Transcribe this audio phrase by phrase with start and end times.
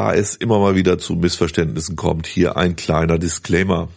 [0.00, 3.90] Da es immer mal wieder zu Missverständnissen kommt, hier ein kleiner Disclaimer.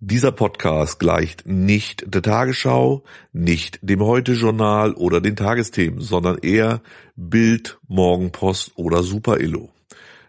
[0.00, 6.80] Dieser Podcast gleicht nicht der Tagesschau, nicht dem Heute-Journal oder den Tagesthemen, sondern eher
[7.14, 9.70] Bild, Morgenpost oder Super Illo.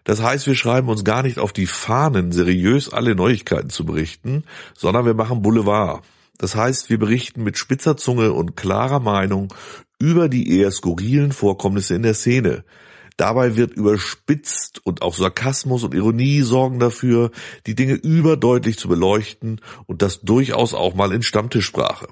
[0.04, 4.44] Das heißt, wir schreiben uns gar nicht auf die Fahnen, seriös alle Neuigkeiten zu berichten,
[4.76, 6.04] sondern wir machen Boulevard.
[6.38, 9.52] Das heißt, wir berichten mit spitzer Zunge und klarer Meinung
[9.98, 12.62] über die eher skurrilen Vorkommnisse in der Szene.
[13.18, 17.32] Dabei wird überspitzt und auch Sarkasmus und Ironie sorgen dafür,
[17.66, 22.06] die Dinge überdeutlich zu beleuchten und das durchaus auch mal in Stammtischsprache.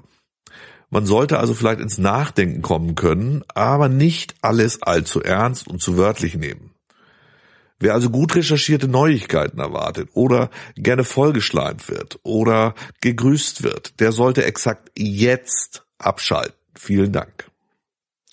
[0.89, 5.97] Man sollte also vielleicht ins Nachdenken kommen können, aber nicht alles allzu ernst und zu
[5.97, 6.71] wörtlich nehmen.
[7.79, 14.43] Wer also gut recherchierte Neuigkeiten erwartet oder gerne vollgeschleimt wird oder gegrüßt wird, der sollte
[14.43, 16.55] exakt jetzt abschalten.
[16.75, 17.49] Vielen Dank.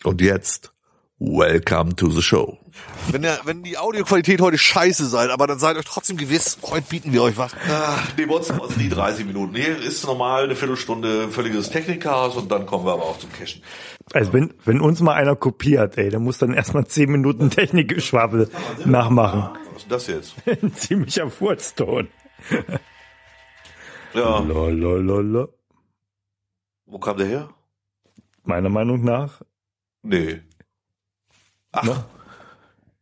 [0.02, 0.72] Und jetzt,
[1.20, 2.63] welcome to the show.
[3.10, 6.86] Wenn, der, wenn die Audioqualität heute scheiße seid, aber dann seid euch trotzdem gewiss, heute
[6.88, 7.52] bieten wir euch was.
[7.70, 9.54] Ach, nee, bei uns sind es nie 30 Minuten.
[9.54, 13.62] Hier ist normal eine Viertelstunde völliges Technikchaos und dann kommen wir aber auch zum Cashen.
[14.12, 18.50] Also wenn, wenn uns mal einer kopiert, ey, dann muss dann erstmal 10 Minuten Technikgeschwafel
[18.84, 19.50] nachmachen.
[19.72, 20.34] Was ist das jetzt?
[20.62, 22.08] Ein ziemlicher Furzton.
[24.14, 25.48] Ja, Lalalala.
[26.86, 27.48] wo kam der her?
[28.44, 29.42] Meiner Meinung nach.
[30.02, 30.42] Nee.
[31.72, 32.04] Ach,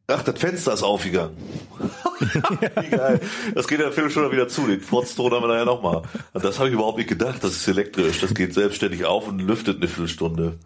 [0.07, 1.37] ach, das Fenster ist aufgegangen.
[2.81, 3.21] Wie geil.
[3.55, 4.67] Das geht ja eine Viertelstunde wieder zu.
[4.67, 6.03] Den Furzton haben wir nachher nochmal.
[6.33, 7.43] Und das habe ich überhaupt nicht gedacht.
[7.43, 8.21] Das ist elektrisch.
[8.21, 10.59] Das geht selbstständig auf und lüftet eine Viertelstunde.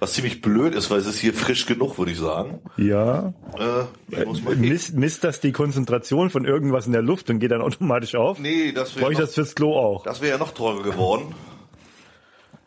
[0.00, 2.60] Was ziemlich blöd ist, weil es ist hier frisch genug, würde ich sagen.
[2.76, 3.32] Ja.
[3.56, 4.68] Äh, muss mal hier.
[4.70, 8.38] Misst, misst das die Konzentration von irgendwas in der Luft und geht dann automatisch auf?
[8.38, 10.02] Nee, das Brauche wäre ich noch, das fürs Klo auch?
[10.02, 11.34] das wäre ja noch teurer geworden.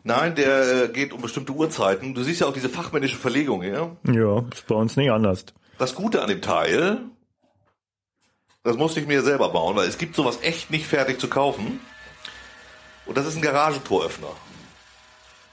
[0.04, 2.14] Nein, der äh, geht um bestimmte Uhrzeiten.
[2.14, 3.96] Du siehst ja auch diese fachmännische Verlegung hier.
[4.10, 5.44] Ja, ist bei uns nicht anders.
[5.78, 6.98] Das Gute an dem Teil,
[8.64, 11.80] das musste ich mir selber bauen, weil es gibt sowas echt nicht fertig zu kaufen.
[13.06, 14.28] Und das ist ein Garagentoröffner.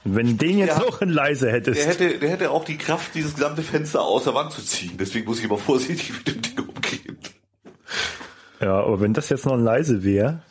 [0.04, 0.84] Wenn den jetzt Ja.
[0.84, 1.80] noch in leise hättest.
[1.80, 4.96] Der hätte, der hätte auch die Kraft, dieses gesamte Fenster aus der Wand zu ziehen.
[4.98, 7.18] Deswegen muss ich immer vorsichtig mit dem Ding umgehen.
[8.60, 10.42] ja, aber wenn das jetzt noch ein leise wäre.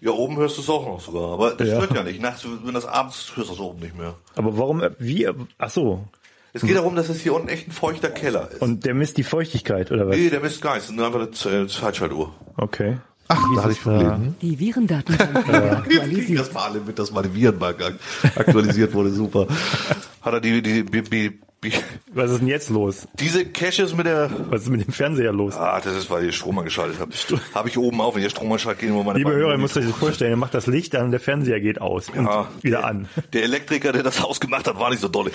[0.00, 1.32] Ja, oben hörst du es auch noch sogar.
[1.32, 1.76] Aber das Ja.
[1.82, 2.20] stört ja nicht.
[2.22, 4.14] Nachts, wenn das abends hörst du es oben nicht mehr.
[4.36, 6.04] Aber warum, äh, wie, ach so.
[6.52, 8.62] Es geht darum, dass es hier unten echt ein feuchter Keller ist.
[8.62, 10.16] Und der misst die Feuchtigkeit, oder was?
[10.16, 10.86] nee, der misst gar nichts.
[10.88, 12.34] Das ist nur einfach eine äh, Zeitschaltuhr.
[12.56, 12.98] Okay.
[13.28, 14.34] Ach, da hatte ich Probleme.
[14.40, 16.40] Die Virendaten werden Jetzt kriegen aktualisiert.
[16.40, 19.10] das mal alle mit, dass meine Virenbank ak- aktualisiert wurde.
[19.10, 19.46] Super.
[20.22, 21.40] Hat er die, die, die, die, die
[22.12, 23.08] Was ist denn jetzt los?
[23.14, 25.56] diese Caches mit der Was ist mit dem Fernseher los?
[25.56, 27.10] Ah, das ist, weil ich Strom angeschaltet habe.
[27.52, 29.76] Habe ich oben auf, wenn ihr Strom anschaltet, gehen wir meine Liebe Hörer, ihr müsst
[29.76, 32.78] euch das vorstellen, ihr macht das Licht an, der Fernseher geht aus und Ja, wieder
[32.78, 33.08] der, an.
[33.32, 35.32] Der Elektriker, der das ausgemacht hat, war nicht so dolle.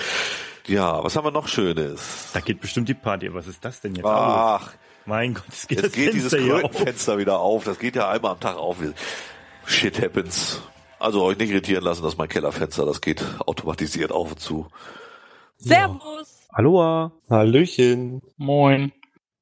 [0.66, 2.30] Ja, was haben wir noch Schönes?
[2.32, 3.32] Da geht bestimmt die Party.
[3.34, 4.06] Was ist das denn jetzt?
[4.06, 4.72] Ach,
[5.04, 6.60] Mein Gott, es geht jetzt das geht dieses Fenster auf.
[6.62, 7.64] Krötenfenster wieder auf.
[7.64, 8.78] Das geht ja einmal am Tag auf.
[9.66, 10.62] Shit happens.
[10.98, 14.66] Also euch nicht irritieren lassen, dass mein Kellerfenster, das geht automatisiert auf und zu.
[15.66, 16.46] Servus.
[16.50, 18.20] Aloha, Hallöchen.
[18.36, 18.92] Moin.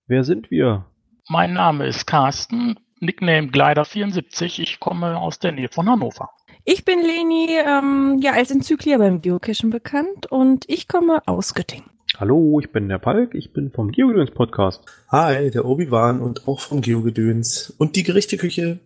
[0.06, 0.87] wer sind wir?
[1.28, 4.61] Mein Name ist Carsten, Nickname Glider74.
[4.61, 6.31] Ich komme aus der Nähe von Hannover.
[6.65, 11.91] Ich bin Leni, ähm, ja, als Enzyklia beim Geocachen bekannt und ich komme aus Göttingen.
[12.16, 14.84] Hallo, ich bin der Palk, ich bin vom Geogedöns Podcast.
[15.09, 17.75] Hi, der Obi-Wan und auch vom Geogedöns.
[17.78, 18.78] Und die Gerichteküche.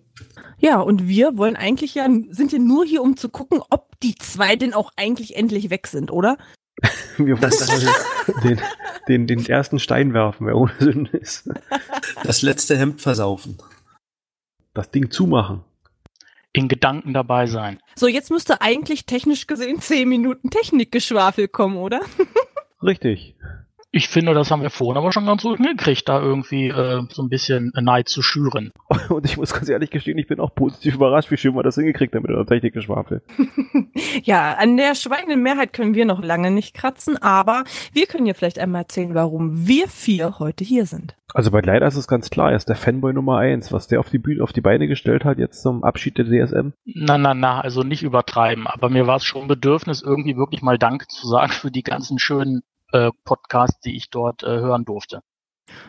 [0.58, 4.14] Ja, und wir wollen eigentlich ja, sind ja nur hier, um zu gucken, ob die
[4.14, 6.38] zwei denn auch eigentlich endlich weg sind, oder?
[7.19, 8.60] Wir Das- wollen den,
[9.09, 11.48] den, den ersten Stein werfen, wer ohne Sünde ist.
[12.25, 13.59] Das letzte Hemd versaufen.
[14.75, 15.64] Das Ding zumachen.
[16.53, 17.81] In Gedanken dabei sein.
[17.97, 22.00] So, jetzt müsste eigentlich technisch gesehen zehn Minuten Technikgeschwafel kommen, oder?
[22.82, 23.37] Richtig.
[23.93, 27.23] Ich finde, das haben wir vorhin aber schon ganz gut hingekriegt, da irgendwie äh, so
[27.23, 28.73] ein bisschen Neid zu schüren.
[29.09, 31.77] Und ich muss ganz ehrlich gestehen, ich bin auch positiv überrascht, wie schön wir das
[31.77, 33.23] hingekriegt haben mit der Technikgeschwafel.
[34.23, 38.35] Ja, an der schweigenden Mehrheit können wir noch lange nicht kratzen, aber wir können ja
[38.35, 41.17] vielleicht einmal erzählen, warum wir vier heute hier sind.
[41.33, 44.00] Also bei Leider ist es ganz klar, er ist der Fanboy Nummer eins, was der
[44.00, 46.71] auf die Bühne, auf die Beine gestellt hat jetzt zum Abschied der DSM.
[46.85, 48.67] Na, na, na, also nicht übertreiben.
[48.67, 51.83] Aber mir war es schon ein Bedürfnis, irgendwie wirklich mal Danke zu sagen für die
[51.83, 52.62] ganzen schönen
[52.93, 55.23] äh, Podcasts, die ich dort äh, hören durfte.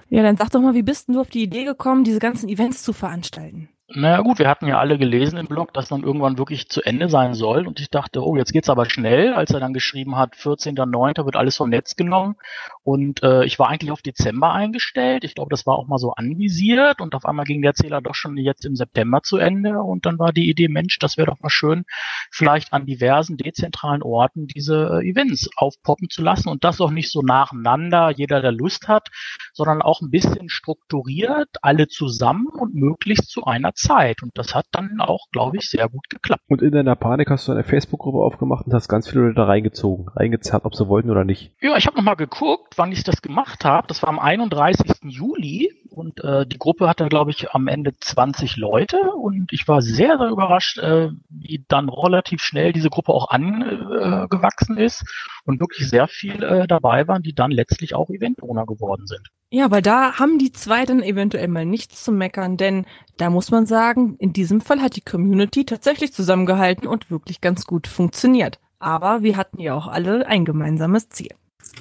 [0.09, 2.83] Ja, dann sag doch mal, wie bist du auf die Idee gekommen, diese ganzen Events
[2.83, 3.69] zu veranstalten?
[3.89, 7.07] Naja gut, wir hatten ja alle gelesen im Blog, dass dann irgendwann wirklich zu Ende
[7.07, 7.65] sein soll.
[7.65, 11.23] Und ich dachte, oh, jetzt geht's aber schnell, als er dann geschrieben hat, 14.09.
[11.23, 12.35] wird alles vom Netz genommen.
[12.83, 15.23] Und äh, ich war eigentlich auf Dezember eingestellt.
[15.23, 16.99] Ich glaube, das war auch mal so anvisiert.
[16.99, 19.79] Und auf einmal ging der Zähler doch schon jetzt im September zu Ende.
[19.81, 21.85] Und dann war die Idee, Mensch, das wäre doch mal schön,
[22.29, 26.49] vielleicht an diversen dezentralen Orten diese äh, Events aufpoppen zu lassen.
[26.49, 29.07] Und das auch nicht so nacheinander, jeder, der Lust hat,
[29.53, 34.23] sondern auch ein bisschen strukturiert, alle zusammen und möglichst zu einer Zeit.
[34.23, 36.43] Und das hat dann auch, glaube ich, sehr gut geklappt.
[36.47, 39.45] Und in deiner Panik hast du eine Facebook-Gruppe aufgemacht und hast ganz viele Leute da
[39.45, 41.51] reingezogen, reingezerrt, ob sie wollten oder nicht.
[41.61, 43.87] Ja, ich habe nochmal geguckt, wann ich das gemacht habe.
[43.87, 45.03] Das war am 31.
[45.03, 49.81] Juli und äh, die Gruppe hatte, glaube ich, am Ende 20 Leute und ich war
[49.81, 55.03] sehr, sehr überrascht, äh, wie dann relativ schnell diese Gruppe auch angewachsen äh, ist
[55.47, 59.27] und wirklich sehr viel äh, dabei waren, die dann letztlich auch Event-Owner geworden sind.
[59.49, 62.85] Ja, weil da haben die zwei dann eventuell mal nichts zu meckern, denn
[63.15, 67.65] da muss man sagen, in diesem Fall hat die Community tatsächlich zusammengehalten und wirklich ganz
[67.65, 68.59] gut funktioniert.
[68.79, 71.31] Aber wir hatten ja auch alle ein gemeinsames Ziel.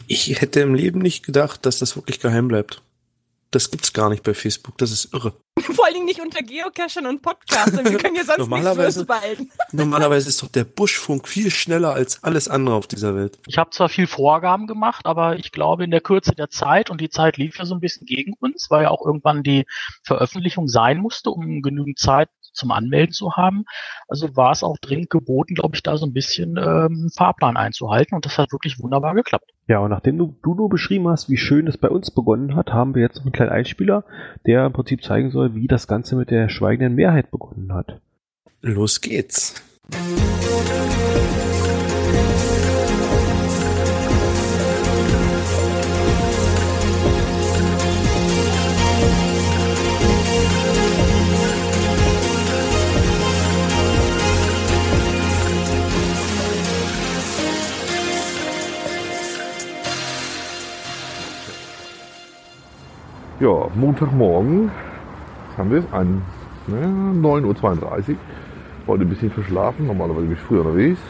[0.07, 2.83] Ich hätte im Leben nicht gedacht, dass das wirklich geheim bleibt.
[3.51, 4.77] Das gibt's gar nicht bei Facebook.
[4.79, 5.33] Das ist irre.
[5.61, 7.85] Vor allen Dingen nicht unter Geocachern und Podcastern.
[7.89, 9.51] Wir können ja sonst Normalerweise- nichts behalten.
[9.73, 13.39] Normalerweise ist doch der Buschfunk viel schneller als alles andere auf dieser Welt.
[13.47, 17.01] Ich habe zwar viel Vorgaben gemacht, aber ich glaube in der Kürze der Zeit, und
[17.01, 19.65] die Zeit lief ja so ein bisschen gegen uns, weil ja auch irgendwann die
[20.03, 23.65] Veröffentlichung sein musste, um genügend Zeit zum Anmelden zu haben.
[24.09, 28.15] Also war es auch dringend geboten, glaube ich, da so ein bisschen ähm, Fahrplan einzuhalten
[28.15, 29.53] und das hat wirklich wunderbar geklappt.
[29.69, 32.73] Ja, und nachdem du, du nur beschrieben hast, wie schön es bei uns begonnen hat,
[32.73, 34.05] haben wir jetzt noch einen kleinen Einspieler,
[34.47, 38.01] der im Prinzip zeigen soll, wie das Ganze mit der schweigenden Mehrheit begonnen hat.
[38.63, 39.63] Los geht's.
[63.39, 64.71] Ja, Montagmorgen.
[65.49, 65.93] Was haben wir es?
[65.93, 66.23] Ein,
[66.69, 68.17] ne, 9.32 Uhr.
[68.87, 69.87] Heute ein bisschen verschlafen.
[69.87, 71.01] Normalerweise bin ich früher unterwegs.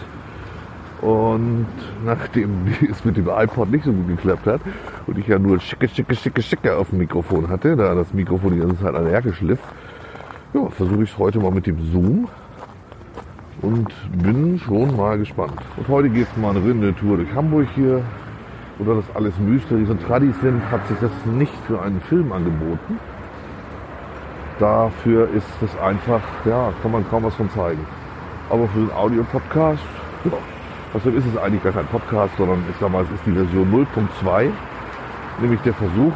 [1.02, 1.68] Und
[2.04, 4.60] nachdem es mit dem iPod nicht so gut geklappt hat
[5.06, 8.54] und ich ja nur schicke, schicke, schicke, schicke auf dem Mikrofon hatte, da das Mikrofon
[8.54, 9.60] die ganze Zeit an der Jacke schliff,
[10.52, 12.26] ja, versuche ich es heute mal mit dem Zoom
[13.62, 13.88] und
[14.20, 15.60] bin schon mal gespannt.
[15.76, 18.02] Und heute geht es mal eine Rindetour durch Hamburg hier.
[18.78, 22.98] Oder das alles Mysteries und Tradis sind, hat sich das nicht für einen Film angeboten.
[24.58, 27.86] Dafür ist es einfach, ja, kann man kaum was von zeigen.
[28.50, 29.82] Aber für den Audio-Podcast,
[30.24, 30.32] ja,
[30.94, 33.86] deshalb ist es eigentlich gar kein Podcast, sondern ich sag mal, es ist die Version
[34.24, 34.50] 0.2,
[35.40, 36.12] nämlich der Versuch,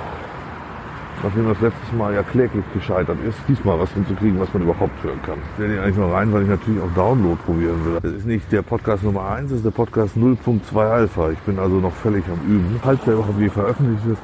[1.22, 5.20] nachdem das letztes Mal ja kläglich gescheitert ist, diesmal was hinzukriegen, was man überhaupt hören
[5.22, 5.38] kann.
[5.38, 7.98] Ich stelle den eigentlich nur rein, weil ich natürlich auch Download probieren will.
[8.02, 11.30] Das ist nicht der Podcast Nummer 1, das ist der Podcast 0.2 Alpha.
[11.30, 12.80] Ich bin also noch völlig am Üben.
[12.82, 14.18] Falls der überhaupt je veröffentlicht wird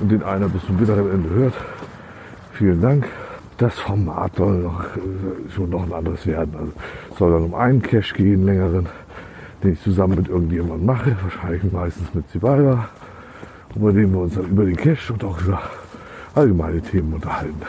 [0.00, 1.54] und den einer bis zum bitteren Ende hört,
[2.52, 3.06] vielen Dank.
[3.58, 6.54] Das Format soll noch, äh, schon noch ein anderes werden.
[6.56, 6.72] Also
[7.10, 8.86] es soll dann um einen Cache gehen, längeren,
[9.64, 12.88] den ich zusammen mit irgendjemandem mache, wahrscheinlich meistens mit Zibalba,
[13.74, 15.60] und bei dem wir uns dann über den Cache und auch über
[16.38, 17.60] allgemeine Themen unterhalten.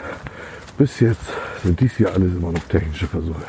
[0.78, 1.32] Bis jetzt
[1.62, 3.42] sind dies hier alles immer noch technische Versuche.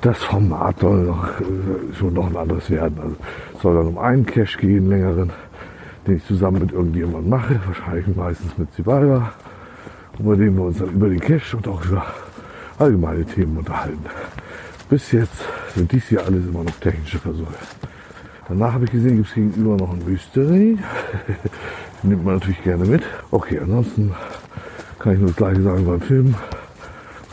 [0.00, 2.98] Das Format soll noch, äh, schon noch ein anderes werden.
[3.00, 3.16] Also
[3.54, 5.30] es soll dann um einen Cache gehen, längeren,
[6.06, 9.32] den ich zusammen mit irgendjemandem mache, wahrscheinlich meistens mit Zibalba,
[10.18, 12.06] und bei dem wir uns dann über den Cache und auch über
[12.78, 14.04] allgemeine Themen unterhalten.
[14.88, 15.44] Bis jetzt
[15.74, 17.54] sind dies hier alles immer noch technische Versuche.
[18.48, 20.78] Danach habe ich gesehen, gibt es gegenüber noch ein Mystery.
[22.02, 23.02] Nimmt man natürlich gerne mit.
[23.30, 24.14] Okay, ansonsten
[24.98, 26.34] kann ich nur das gleiche sagen beim Film.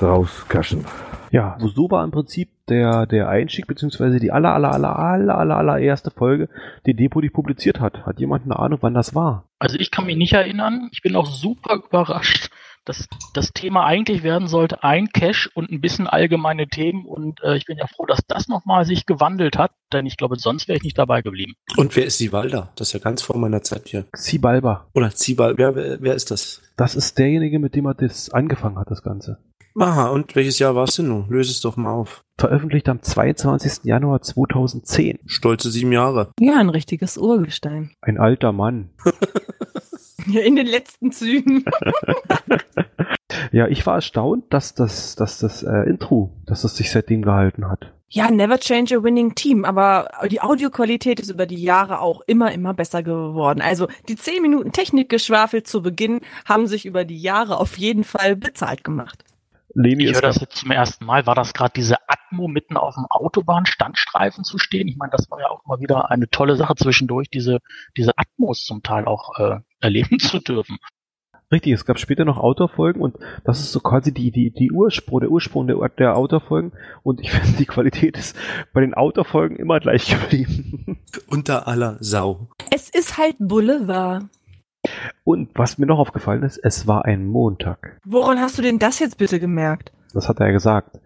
[0.01, 0.85] Raus, Kaschen.
[1.31, 5.37] Ja, so, so war im Prinzip der, der Einstieg, beziehungsweise die aller, aller, aller, aller,
[5.37, 6.49] aller, allererste Folge,
[6.85, 8.05] die Depot die publiziert hat.
[8.05, 9.45] Hat jemand eine Ahnung, wann das war?
[9.59, 10.89] Also ich kann mich nicht erinnern.
[10.91, 12.49] Ich bin auch super überrascht,
[12.85, 17.05] dass das Thema eigentlich werden sollte ein Cache und ein bisschen allgemeine Themen.
[17.05, 20.37] Und äh, ich bin ja froh, dass das nochmal sich gewandelt hat, denn ich glaube,
[20.37, 21.53] sonst wäre ich nicht dabei geblieben.
[21.77, 22.71] Und wer ist Sivalda?
[22.75, 24.05] Das ist ja ganz vor meiner Zeit hier.
[24.15, 24.87] Sibalba.
[24.93, 26.61] Oder Zibal, wer, wer, wer ist das?
[26.77, 29.37] Das ist derjenige, mit dem er das angefangen hat, das Ganze.
[29.77, 31.29] Aha, und welches Jahr warst du nun?
[31.29, 32.23] Löse es doch mal auf.
[32.37, 33.83] Veröffentlicht am 22.
[33.83, 35.19] Januar 2010.
[35.25, 36.31] Stolze sieben Jahre.
[36.39, 37.91] Ja, ein richtiges Urgestein.
[38.01, 38.89] Ein alter Mann.
[40.29, 41.65] Ja, in den letzten Zügen.
[43.51, 47.69] Ja, ich war erstaunt, dass das, dass das äh, Intro, dass das sich seitdem gehalten
[47.69, 47.91] hat.
[48.09, 52.51] Ja, never change a winning team, aber die Audioqualität ist über die Jahre auch immer,
[52.51, 53.61] immer besser geworden.
[53.61, 58.35] Also die 10 Minuten Technikgeschwafel zu Beginn haben sich über die Jahre auf jeden Fall
[58.35, 59.23] bezahlt gemacht.
[59.73, 61.25] Lemi Ich höre das jetzt zum ersten Mal.
[61.25, 64.87] War das gerade diese Atmo mitten auf dem Autobahnstandstreifen zu stehen?
[64.87, 67.59] Ich meine, das war ja auch mal wieder eine tolle Sache zwischendurch, diese,
[67.95, 70.77] diese Atmos zum Teil auch äh, erleben zu dürfen.
[71.51, 75.21] Richtig, es gab später noch Outdoor-Folgen und das ist so quasi die, die, die Ursprung,
[75.21, 78.35] der Ursprung der, der Outdoor-Folgen und ich finde, die Qualität ist
[78.71, 80.99] bei den Outdoor-Folgen immer gleich geblieben.
[81.27, 82.49] Unter aller Sau.
[82.71, 84.25] Es ist halt Boulevard.
[85.23, 87.99] Und was mir noch aufgefallen ist, es war ein Montag.
[88.05, 89.91] Woran hast du denn das jetzt bitte gemerkt?
[90.13, 90.99] Das hat er ja gesagt.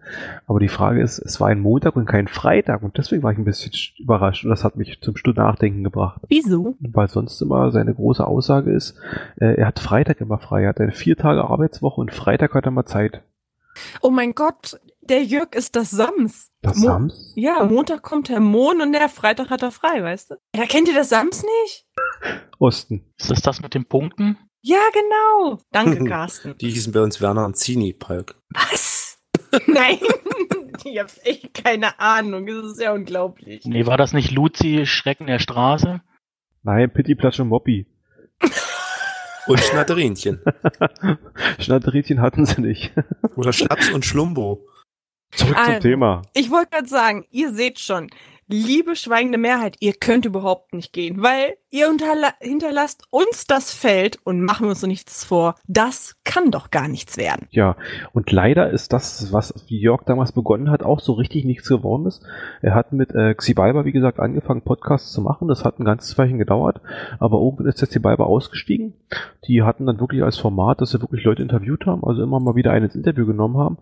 [0.46, 3.38] Aber die Frage ist, es war ein Montag und kein Freitag und deswegen war ich
[3.38, 6.22] ein bisschen überrascht und das hat mich zum Stunde Nachdenken gebracht.
[6.28, 6.76] Wieso?
[6.80, 8.96] Weil sonst immer seine große Aussage ist,
[9.36, 12.64] äh, er hat Freitag immer frei, er hat eine vier Tage Arbeitswoche und Freitag hat
[12.64, 13.22] er mal Zeit.
[14.00, 16.50] Oh mein Gott, der Jörg ist das Sams.
[16.64, 17.32] Das Mo- Sams?
[17.36, 20.34] Ja, Montag kommt der Mond und der Freitag hat er frei, weißt du?
[20.56, 21.86] Ja, kennt ihr das Sams nicht?
[22.58, 23.12] Osten.
[23.18, 24.38] Ist das das mit den Punkten?
[24.62, 25.58] Ja, genau.
[25.72, 26.56] Danke, Carsten.
[26.58, 28.34] Die hießen bei uns Werner und Zini, Palk.
[28.50, 29.18] Was?
[29.66, 29.98] Nein,
[30.84, 32.46] ich hab echt keine Ahnung.
[32.46, 33.64] Das ist ja unglaublich.
[33.66, 36.00] Nee, war das nicht Luzi, Schrecken der Straße?
[36.62, 37.86] Nein, Pitti, Platsch und Moppi.
[39.46, 40.40] Und Schnatterinchen.
[41.58, 42.92] Schnatterädchen hatten sie nicht.
[43.36, 44.66] Oder Schnaps und Schlumbo.
[45.36, 45.80] Zurück zum Also.
[45.80, 46.22] Thema.
[46.32, 48.10] Ich wollte gerade sagen, ihr seht schon,
[48.48, 51.90] liebe schweigende Mehrheit, ihr könnt überhaupt nicht gehen, weil ihr
[52.40, 55.56] hinterlasst uns das Feld und machen wir uns so nichts vor.
[55.66, 57.48] Das kann doch gar nichts werden.
[57.50, 57.76] Ja,
[58.12, 62.22] und leider ist das, was Jörg damals begonnen hat, auch so richtig nichts geworden ist.
[62.62, 65.48] Er hat mit äh, Xibalba, wie gesagt, angefangen, Podcasts zu machen.
[65.48, 66.80] Das hat ein ganzes Weilchen gedauert,
[67.18, 68.94] aber irgendwann ist der Xibalba ausgestiegen.
[69.48, 72.54] Die hatten dann wirklich als Format, dass sie wirklich Leute interviewt haben, also immer mal
[72.54, 73.78] wieder einen ins Interview genommen haben.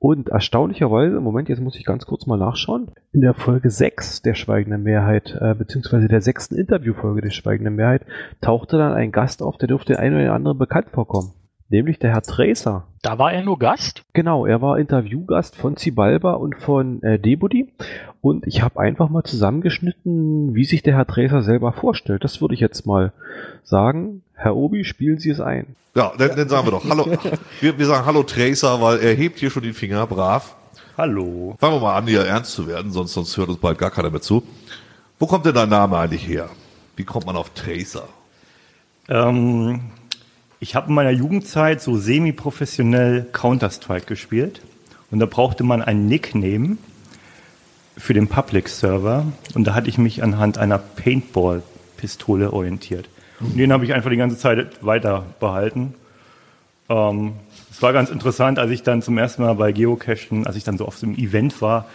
[0.00, 3.97] Und erstaunlicherweise, im Moment, jetzt muss ich ganz kurz mal nachschauen, in der Folge 6
[4.24, 8.02] der Schweigenden Mehrheit, äh, beziehungsweise der sechsten Interviewfolge der Schweigenden Mehrheit,
[8.40, 11.32] tauchte dann ein Gast auf, der dürfte ein oder andere bekannt vorkommen.
[11.70, 12.84] Nämlich der Herr Tracer.
[13.02, 14.02] Da war er nur Gast?
[14.14, 17.68] Genau, er war Interviewgast von Zibalba und von äh, Debudi.
[18.22, 22.24] Und ich habe einfach mal zusammengeschnitten, wie sich der Herr Tracer selber vorstellt.
[22.24, 23.12] Das würde ich jetzt mal
[23.64, 24.22] sagen.
[24.34, 25.76] Herr Obi, spielen Sie es ein.
[25.94, 27.06] Ja, dann, dann sagen wir doch Hallo.
[27.60, 30.56] Wir, wir sagen Hallo Tracer, weil er hebt hier schon den Finger, brav.
[30.98, 31.56] Hallo.
[31.60, 34.10] Fangen wir mal an, hier ernst zu werden, sonst, sonst hört uns bald gar keiner
[34.10, 34.42] mehr zu.
[35.20, 36.48] Wo kommt denn dein Name eigentlich her?
[36.96, 38.08] Wie kommt man auf Tracer?
[39.08, 39.78] Ähm,
[40.58, 44.60] ich habe in meiner Jugendzeit so semi-professionell Counter-Strike gespielt.
[45.12, 46.78] Und da brauchte man ein Nickname
[47.96, 49.24] für den Public-Server.
[49.54, 53.08] Und da hatte ich mich anhand einer Paintball-Pistole orientiert.
[53.38, 55.94] Und den habe ich einfach die ganze Zeit weiter behalten.
[56.88, 57.34] Ähm,
[57.78, 60.76] es war ganz interessant, als ich dann zum ersten Mal bei Geocachen, als ich dann
[60.76, 61.86] so auf so einem Event war,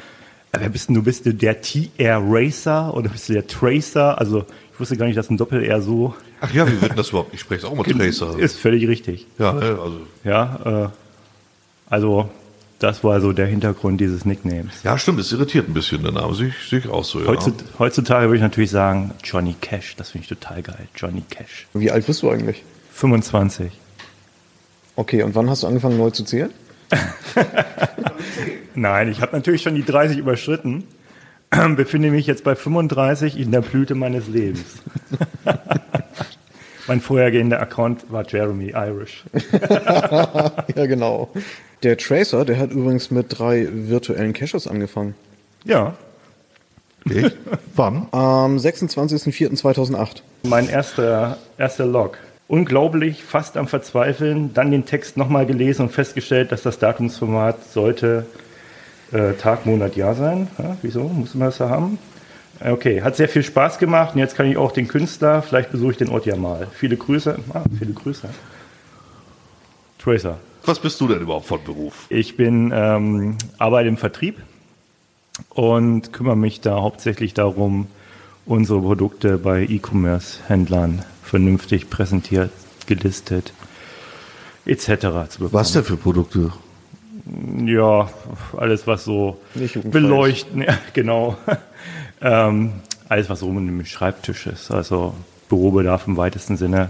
[0.54, 1.04] äh, wer bist denn du?
[1.04, 4.18] Bist du der TR Racer oder bist du der Tracer?
[4.18, 7.34] Also ich wusste gar nicht, dass ein Doppel-R so Ach ja, wie wird das überhaupt?
[7.34, 8.40] Ich spreche auch mal Tracer.
[8.40, 9.28] ist völlig richtig.
[9.38, 10.90] Ja, ne, also, Ja, äh,
[11.90, 12.30] also
[12.80, 14.84] das war so der Hintergrund dieses Nicknames.
[14.84, 16.34] ja, stimmt, es irritiert ein bisschen der Name.
[16.34, 17.28] Sehe ich, sehe ich auch so, ja.
[17.28, 19.98] Heutzutage, heutzutage würde ich natürlich sagen Johnny Cash.
[19.98, 20.88] Das finde ich total geil.
[20.96, 21.68] Johnny Cash.
[21.74, 22.64] Wie alt bist du eigentlich?
[22.94, 23.83] 25.
[24.96, 26.52] Okay, und wann hast du angefangen neu zu zählen?
[28.76, 30.84] Nein, ich habe natürlich schon die 30 überschritten.
[31.76, 34.82] Befinde mich jetzt bei 35 in der Blüte meines Lebens.
[36.88, 39.24] mein vorhergehender Account war Jeremy Irish.
[40.76, 41.30] ja, genau.
[41.84, 45.14] Der Tracer, der hat übrigens mit drei virtuellen Caches angefangen.
[45.64, 45.96] Ja,
[47.10, 47.38] Echt?
[47.76, 48.08] Wann?
[48.12, 50.22] Am 26.04.2008.
[50.44, 52.18] Mein erster, erster Log.
[52.48, 58.26] Unglaublich, fast am Verzweifeln, dann den Text nochmal gelesen und festgestellt, dass das Datumsformat sollte
[59.12, 60.48] äh, Tag, Monat, Jahr sein.
[60.58, 61.04] Ja, wieso?
[61.04, 61.98] Muss man das da haben?
[62.60, 65.92] Okay, hat sehr viel Spaß gemacht und jetzt kann ich auch den Künstler, vielleicht besuche
[65.92, 66.68] ich den Ort ja mal.
[66.74, 67.40] Viele Grüße.
[67.54, 68.30] Ah, viele Grüße.
[70.00, 70.38] Tracer.
[70.66, 72.06] Was bist du denn überhaupt von Beruf?
[72.10, 74.42] Ich bin ähm, arbeite im Vertrieb
[75.50, 77.88] und kümmere mich da hauptsächlich darum,
[78.46, 82.52] unsere Produkte bei E-Commerce-Händlern vernünftig präsentiert,
[82.86, 83.54] gelistet
[84.66, 84.86] etc.
[84.88, 85.54] zu bekommen.
[85.54, 86.52] Was denn für Produkte?
[87.66, 88.10] Ja,
[88.58, 89.40] alles was so
[89.84, 91.38] beleuchten, ja, genau.
[92.22, 92.74] ähm,
[93.08, 95.14] alles was so um den Schreibtisch ist, also
[95.50, 96.90] Bürobedarf im weitesten Sinne,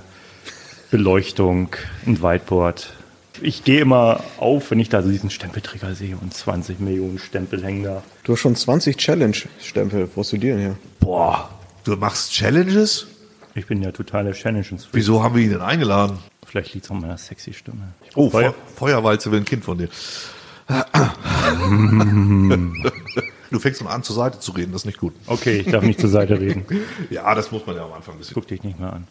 [0.90, 1.76] Beleuchtung,
[2.06, 2.94] ein Whiteboard.
[3.42, 7.64] Ich gehe immer auf, wenn ich da so diesen Stempelträger sehe und 20 Millionen Stempel
[7.64, 8.04] hängen da.
[8.24, 10.10] Du hast schon 20 Challenge-Stempel.
[10.14, 10.76] Wo hast du die denn her?
[11.00, 11.50] Boah,
[11.84, 13.08] du machst Challenges?
[13.56, 14.88] Ich bin ja totaler Challenges.
[14.94, 16.18] Wieso haben wir ihn denn eingeladen?
[16.46, 17.94] Vielleicht liegt es an meiner sexy Stimme.
[18.10, 19.90] Ich Oh, Feuer- Feu Feuerwalze will ein Kind von dir.
[23.52, 25.14] du fängst dann an, zur Seite zu reden, das ist nicht gut.
[25.28, 26.66] Okay, ich darf nicht zur Seite reden.
[27.10, 28.34] Ja, das muss man ja am Anfang ein bisschen.
[28.36, 29.08] Guck dich nicht mehr an.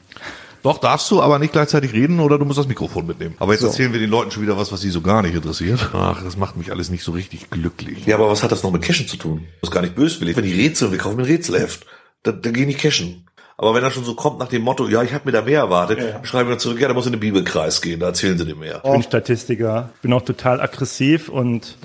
[0.62, 3.34] Doch, darfst du, aber nicht gleichzeitig reden oder du musst das Mikrofon mitnehmen.
[3.40, 3.66] Aber jetzt So.
[3.68, 5.90] erzählen wir den Leuten schon wieder was, was sie so gar nicht interessiert.
[5.92, 8.06] Ach, das macht mich alles nicht so richtig glücklich.
[8.06, 9.46] Ja, aber was hat das noch mit Cashen zu tun?
[9.60, 10.36] Das ist gar nicht böswillig.
[10.36, 11.84] Wenn die Rätsel, wir kaufen ein Rätselheft,
[12.22, 13.26] dann, dann geh nicht cashen.
[13.62, 15.60] Aber wenn er schon so kommt nach dem Motto, ja, ich habe mir da mehr
[15.60, 18.56] erwartet, schreiben wir zurück, ja, da muss in den Bibelkreis gehen, da erzählen sie dir
[18.56, 18.80] mehr.
[18.84, 21.76] Ich bin Statistiker, bin auch total aggressiv und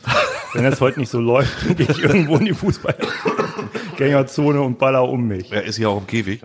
[0.56, 5.28] wenn es heute nicht so läuft, gehe ich irgendwo in die Fußballgängerzone und baller um
[5.28, 5.52] mich.
[5.52, 6.42] Er ist ja auch im Käfig.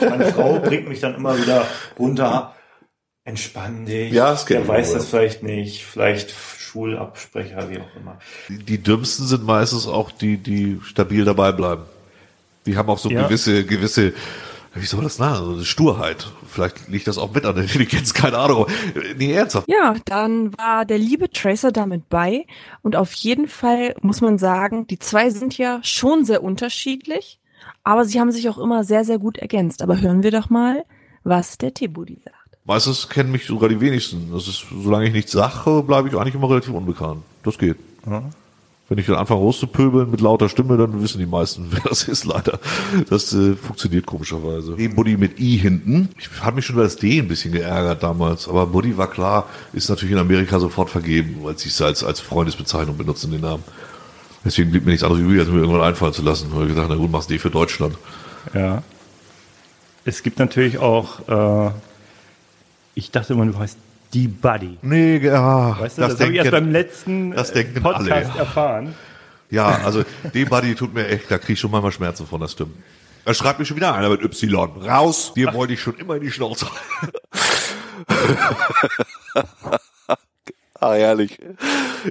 [0.00, 1.66] Meine Frau bringt mich dann immer wieder
[1.98, 2.54] runter.
[3.24, 4.12] Entspann dich.
[4.12, 5.84] Ja, das kenn Der weiß das vielleicht nicht.
[5.84, 8.20] Vielleicht Schulabsprecher, wie auch immer.
[8.48, 11.82] Die, die dümmsten sind meistens auch die, die stabil dabei bleiben.
[12.66, 13.24] Die haben auch so Ja.
[13.24, 14.12] gewisse, gewisse,
[14.80, 16.30] wie soll das sagen, so eine Sturheit.
[16.46, 18.66] Vielleicht liegt das auch mit an der Intelligenz, keine Ahnung.
[19.16, 19.68] Nee, ernsthaft.
[19.68, 22.46] Ja, dann war der liebe Tracer damit bei
[22.82, 27.38] und auf jeden Fall muss man sagen, die zwei sind ja schon sehr unterschiedlich,
[27.84, 29.82] aber sie haben sich auch immer sehr, sehr gut ergänzt.
[29.82, 30.84] Aber hören wir doch mal,
[31.24, 32.36] was der Tebudi sagt.
[32.64, 34.30] Meistens kennen mich sogar die wenigsten.
[34.32, 37.22] Das ist, solange ich nichts sage, bleibe ich eigentlich immer relativ unbekannt.
[37.44, 37.76] Das geht.
[38.88, 42.24] Wenn ich dann anfange rauszupöbeln mit lauter Stimme, dann wissen die meisten, wer das ist,
[42.24, 42.60] leider.
[43.10, 44.74] Das äh, funktioniert komischerweise.
[44.76, 46.08] Nee, Buddy mit I hinten.
[46.18, 49.48] Ich habe mich schon über das D ein bisschen geärgert damals, aber Buddy war klar,
[49.72, 53.64] ist natürlich in Amerika sofort vergeben, weil sie es als, als Freundesbezeichnung benutzen, den Namen.
[54.44, 56.48] Deswegen blieb mir nichts anderes übrig, als mir irgendwann einfallen zu lassen.
[56.50, 57.96] Da habe ich gedacht, na gut, machst D für Deutschland.
[58.54, 58.84] Ja.
[60.04, 61.72] Es gibt natürlich auch, äh,
[62.94, 63.76] ich dachte immer, du heißt
[64.12, 64.78] die Buddy.
[64.82, 68.38] Nee, ja, Weißt du, das, habe ich erst beim letzten das äh, Podcast alle.
[68.38, 68.94] erfahren.
[69.50, 70.02] Ja, also
[70.34, 72.76] D-Buddy tut mir echt, da krieg ich schon manchmal Schmerzen von, das stimmt.
[73.24, 74.82] Er schreibt mir schon wieder einer mit Y.
[74.82, 75.32] Raus!
[75.34, 76.66] Dir wollte ich schon immer in die Schnauze.
[80.78, 81.38] Ah, herrlich.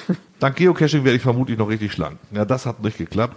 [0.39, 2.19] Dank Geocaching werde ich vermutlich noch richtig schlank.
[2.31, 3.35] Ja, das hat nicht geklappt.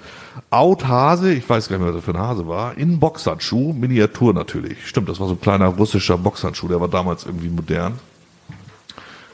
[0.50, 3.72] Out Hase, ich weiß gar nicht mehr, was das für ein Hase war, in Boxhandschuh,
[3.72, 4.86] Miniatur natürlich.
[4.86, 7.98] Stimmt, das war so ein kleiner russischer Boxhandschuh, der war damals irgendwie modern.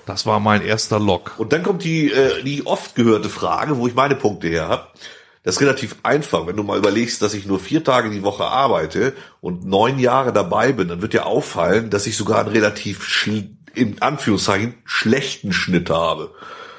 [0.07, 1.33] Das war mein erster Log.
[1.38, 4.87] Und dann kommt die, äh, die oft gehörte Frage, wo ich meine Punkte her habe.
[5.42, 6.47] Das ist relativ einfach.
[6.47, 10.33] Wenn du mal überlegst, dass ich nur vier Tage die Woche arbeite und neun Jahre
[10.33, 15.53] dabei bin, dann wird dir auffallen, dass ich sogar einen relativ, schl- in Anführungszeichen, schlechten
[15.53, 16.31] Schnitt habe.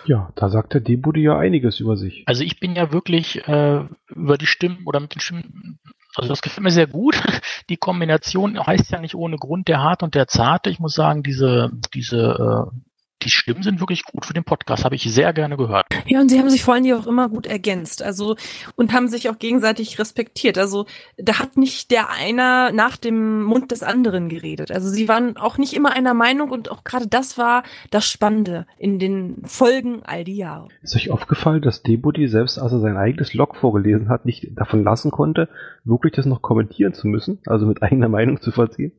[0.05, 2.23] Ja, da sagt der Debudi ja einiges über sich.
[2.25, 5.79] Also ich bin ja wirklich äh, über die Stimmen oder mit den Stimmen,
[6.15, 7.21] also das gefällt mir sehr gut.
[7.69, 10.69] Die Kombination heißt ja nicht ohne Grund der Hart und der Zarte.
[10.69, 12.94] Ich muss sagen, diese, diese, äh,
[13.25, 14.85] die Stimmen sind wirklich gut für den Podcast.
[14.85, 15.88] Habe ich sehr gerne gehört.
[16.05, 18.35] Ja, und sie haben sich vor allen Dingen auch immer gut ergänzt, also
[18.75, 20.57] und haben sich auch gegenseitig respektiert.
[20.57, 20.85] Also
[21.17, 24.71] da hat nicht der einer nach dem Mund des anderen geredet.
[24.71, 28.67] Also sie waren auch nicht immer einer Meinung und auch gerade das war das Spannende
[28.77, 30.67] in den Folgen all die Jahre.
[30.81, 34.83] Ist euch aufgefallen, dass Debudi selbst, als er sein eigenes Log vorgelesen hat, nicht davon
[34.83, 35.49] lassen konnte,
[35.83, 38.91] wirklich das noch kommentieren zu müssen, also mit eigener Meinung zu verziehen?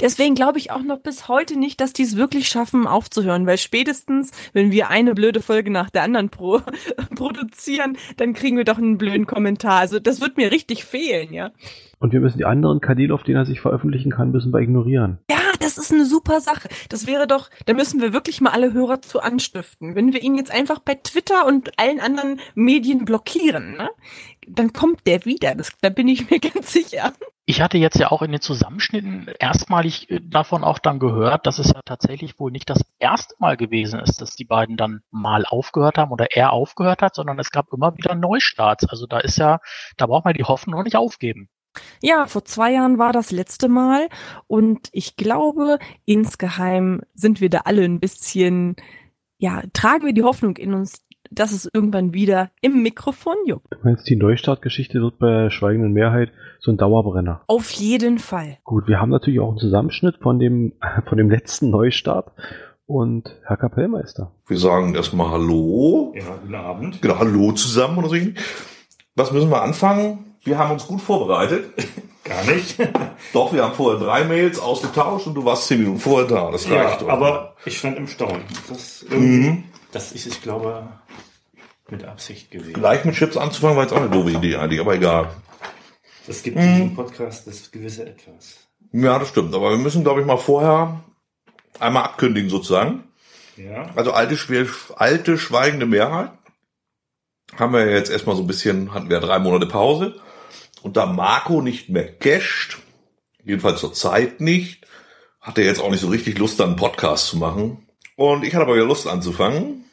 [0.00, 3.58] Deswegen glaube ich auch noch bis heute nicht, dass die es wirklich schaffen, aufzuhören, weil
[3.58, 6.60] spätestens, wenn wir eine blöde Folge nach der anderen pro
[7.14, 9.80] produzieren, dann kriegen wir doch einen blöden Kommentar.
[9.80, 11.50] Also das wird mir richtig fehlen, ja.
[12.00, 15.18] Und wir müssen die anderen Kanäle, auf denen er sich veröffentlichen kann, müssen wir ignorieren.
[15.30, 15.38] Ja,
[15.68, 16.68] das ist eine super Sache.
[16.88, 19.94] Das wäre doch, da müssen wir wirklich mal alle Hörer zu anstiften.
[19.94, 23.90] Wenn wir ihn jetzt einfach bei Twitter und allen anderen Medien blockieren, ne,
[24.46, 25.54] dann kommt der wieder.
[25.54, 27.12] Das, da bin ich mir ganz sicher.
[27.44, 31.58] Ich hatte jetzt ja auch in den Zusammenschnitten erstmalig äh, davon auch dann gehört, dass
[31.58, 35.44] es ja tatsächlich wohl nicht das erste Mal gewesen ist, dass die beiden dann mal
[35.44, 38.86] aufgehört haben oder er aufgehört hat, sondern es gab immer wieder Neustarts.
[38.88, 39.60] Also da ist ja,
[39.98, 41.50] da braucht man die Hoffnung noch nicht aufgeben.
[42.02, 44.08] Ja, vor zwei Jahren war das letzte Mal
[44.46, 48.76] und ich glaube, insgeheim sind wir da alle ein bisschen,
[49.38, 53.66] ja, tragen wir die Hoffnung in uns, dass es irgendwann wieder im Mikrofon juckt.
[53.70, 57.42] Du meinst, die Neustartgeschichte wird bei der schweigenden Mehrheit so ein Dauerbrenner.
[57.46, 58.58] Auf jeden Fall.
[58.64, 60.72] Gut, wir haben natürlich auch einen Zusammenschnitt von dem,
[61.08, 62.32] von dem letzten Neustart
[62.86, 64.32] und Herr Kapellmeister.
[64.46, 66.14] Wir sagen erstmal Hallo.
[66.16, 67.02] Ja, guten Abend.
[67.02, 68.16] Genau, Hallo zusammen oder so.
[69.14, 70.27] Was müssen wir anfangen?
[70.44, 71.72] Wir haben uns gut vorbereitet.
[72.24, 72.76] Gar nicht.
[73.32, 76.50] Doch, wir haben vorher drei Mails ausgetauscht und du warst zehn Minuten vorher da.
[76.50, 77.02] Das reicht.
[77.02, 78.44] ja, aber ich stand im Staunen.
[78.68, 80.88] Das, irgendwie, das ist, ich glaube,
[81.90, 82.74] mit Absicht gewesen.
[82.74, 85.30] gleich mit Chips anzufangen war jetzt auch eine doofe Idee eigentlich, aber egal.
[86.26, 88.68] Das gibt diesem Podcast das gewisse Etwas.
[88.92, 89.54] Ja, das stimmt.
[89.54, 91.02] Aber wir müssen, glaube ich, mal vorher
[91.78, 93.04] einmal abkündigen sozusagen.
[93.56, 93.90] Ja.
[93.96, 94.36] Also alte,
[94.96, 96.30] alte schweigende Mehrheit
[97.56, 100.20] haben wir jetzt erstmal so ein bisschen, hatten wir drei Monate Pause.
[100.82, 102.78] Und da Marco nicht mehr casht,
[103.44, 104.86] jedenfalls zur Zeit nicht,
[105.40, 107.86] hat er jetzt auch nicht so richtig Lust, dann einen Podcast zu machen.
[108.16, 109.84] Und ich hatte aber wieder Lust anzufangen.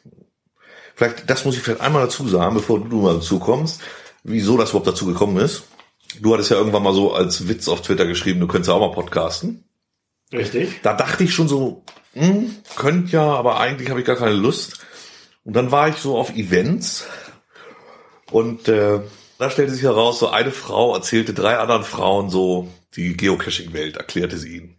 [0.94, 3.80] Vielleicht, das muss ich vielleicht einmal dazu sagen, bevor du mal dazu kommst,
[4.24, 5.64] wieso das überhaupt dazu gekommen ist.
[6.20, 8.80] Du hattest ja irgendwann mal so als Witz auf Twitter geschrieben, du könntest ja auch
[8.80, 9.64] mal podcasten.
[10.32, 10.80] Richtig.
[10.82, 14.80] Da dachte ich schon so, hm, könnt ja, aber eigentlich habe ich gar keine Lust.
[15.44, 17.06] Und dann war ich so auf Events
[18.30, 19.00] und äh,
[19.38, 24.38] da stellte sich heraus, so eine Frau erzählte drei anderen Frauen so die Geocaching-Welt, erklärte
[24.38, 24.78] sie ihnen.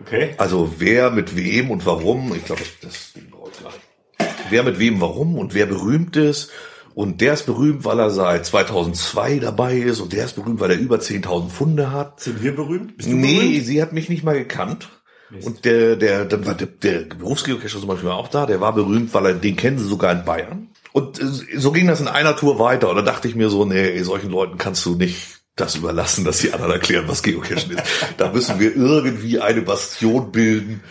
[0.00, 0.34] Okay.
[0.38, 4.28] Also wer mit wem und warum, ich glaube, das, Ding brauche ich gleich.
[4.50, 6.50] Wer mit wem warum und wer berühmt ist.
[6.94, 10.70] Und der ist berühmt, weil er seit 2002 dabei ist und der ist berühmt, weil
[10.70, 12.20] er über 10.000 Funde hat.
[12.20, 12.96] Sind wir berühmt?
[12.98, 13.66] Bist du Nee, berühmt?
[13.66, 14.88] sie hat mich nicht mal gekannt.
[15.30, 15.46] Mist.
[15.46, 19.12] Und der, der, dann war der, der Berufsgeocacher zum Beispiel auch da, der war berühmt,
[19.14, 20.68] weil er, den kennen sie sogar in Bayern.
[20.94, 22.88] Und äh, so ging das in einer Tour weiter.
[22.88, 26.24] Und da dachte ich mir so, nee, ey, solchen Leuten kannst du nicht das überlassen,
[26.24, 27.82] dass die anderen erklären, was Geocachen ist.
[28.16, 30.82] Da müssen wir irgendwie eine Bastion bilden,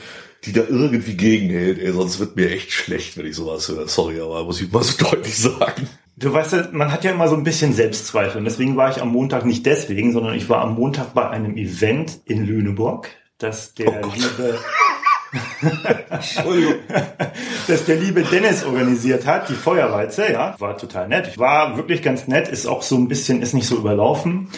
[0.43, 1.79] die da irgendwie gegenhält.
[1.79, 3.87] Ey, sonst wird mir echt schlecht, wenn ich sowas höre.
[3.87, 5.87] Sorry, aber muss ich mal so deutlich sagen.
[6.17, 8.39] Du weißt ja, man hat ja immer so ein bisschen Selbstzweifel.
[8.39, 11.55] Und deswegen war ich am Montag nicht deswegen, sondern ich war am Montag bei einem
[11.55, 14.59] Event in Lüneburg, das der Oh liebe,
[16.09, 16.75] Entschuldigung.
[17.67, 20.55] das der liebe Dennis organisiert hat, die Feuerwalze, ja.
[20.59, 21.37] War total nett.
[21.37, 24.49] War wirklich ganz nett, ist auch so ein bisschen, ist nicht so überlaufen.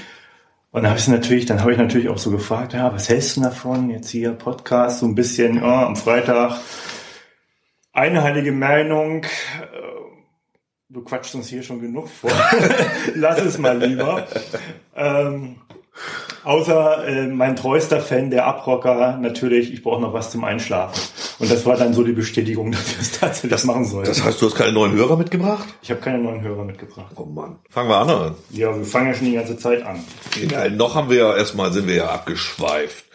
[0.72, 3.38] Und dann habe ich natürlich, dann habe ich natürlich auch so gefragt, ja, was hältst
[3.38, 3.90] du davon?
[3.90, 6.60] Jetzt hier Podcast, so ein bisschen, ja, am Freitag.
[7.94, 9.28] Einheilige Meinung, äh,
[10.90, 12.30] du quatschst uns hier schon genug vor.
[13.16, 14.28] Lass es mal lieber.
[14.98, 15.62] Ähm,
[16.44, 21.02] außer äh, mein treuester Fan, der Abrocker, natürlich, ich brauche noch was zum Einschlafen.
[21.40, 24.06] Und das war dann so die Bestätigung, dass wir es tatsächlich das machen sollen.
[24.06, 25.68] Das heißt, du hast keine neuen Hörer mitgebracht?
[25.82, 27.14] ich habe keine neuen Hörer mitgebracht.
[27.16, 27.58] Oh Mann.
[27.70, 28.36] Fangen wir an.
[28.52, 30.04] Ja, wir fangen ja schon die ganze Zeit an.
[30.50, 33.06] Ja, noch haben wir ja erstmal sind wir ja abgeschweift.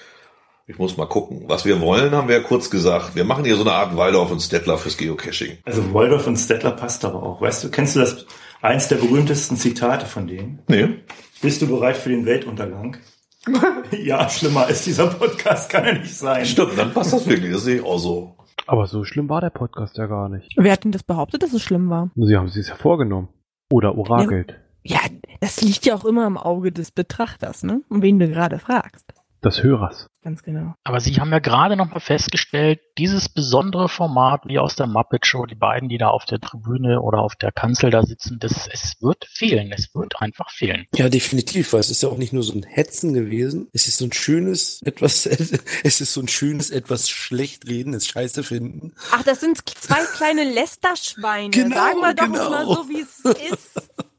[0.70, 1.44] Ich muss mal gucken.
[1.48, 3.16] Was wir wollen, haben wir ja kurz gesagt.
[3.16, 5.58] Wir machen hier so eine Art Waldorf und Stettler fürs Geocaching.
[5.64, 7.40] Also Waldorf und Stettler passt aber auch.
[7.40, 8.24] Weißt du, kennst du das,
[8.62, 10.60] eins der berühmtesten Zitate von denen?
[10.68, 10.90] Nee.
[11.42, 12.98] Bist du bereit für den Weltuntergang?
[13.92, 16.44] ja, schlimmer als dieser Podcast kann er nicht sein.
[16.44, 17.50] Stimmt, dann passt das wirklich.
[17.50, 18.36] Das sehe ich auch so.
[18.66, 20.52] Aber so schlimm war der Podcast ja gar nicht.
[20.56, 22.10] Wer hat denn das behauptet, dass es schlimm war?
[22.14, 23.28] Sie haben es ja vorgenommen.
[23.72, 24.60] Oder orakelt.
[24.82, 25.00] Ja,
[25.40, 27.80] das liegt ja auch immer im Auge des Betrachters, ne?
[27.88, 29.06] Um wen du gerade fragst.
[29.42, 30.10] Des Hörers.
[30.22, 30.74] Ganz genau.
[30.84, 35.24] Aber Sie haben ja gerade noch mal festgestellt, dieses besondere Format wie aus der Muppet
[35.24, 38.68] Show, die beiden, die da auf der Tribüne oder auf der Kanzel da sitzen, das,
[38.70, 39.72] es wird fehlen.
[39.72, 40.86] Es wird einfach fehlen.
[40.94, 43.68] Ja, definitiv, weil es ist ja auch nicht nur so ein Hetzen gewesen.
[43.72, 45.24] Es ist so ein schönes, etwas,
[45.84, 48.92] es ist so ein schönes, etwas schlecht reden, es scheiße finden.
[49.12, 51.48] Ach, das sind zwei kleine Lästerschweine.
[51.48, 52.50] Genau, Sagen wir doch genau.
[52.50, 53.20] mal so, wie es
[53.52, 53.90] ist.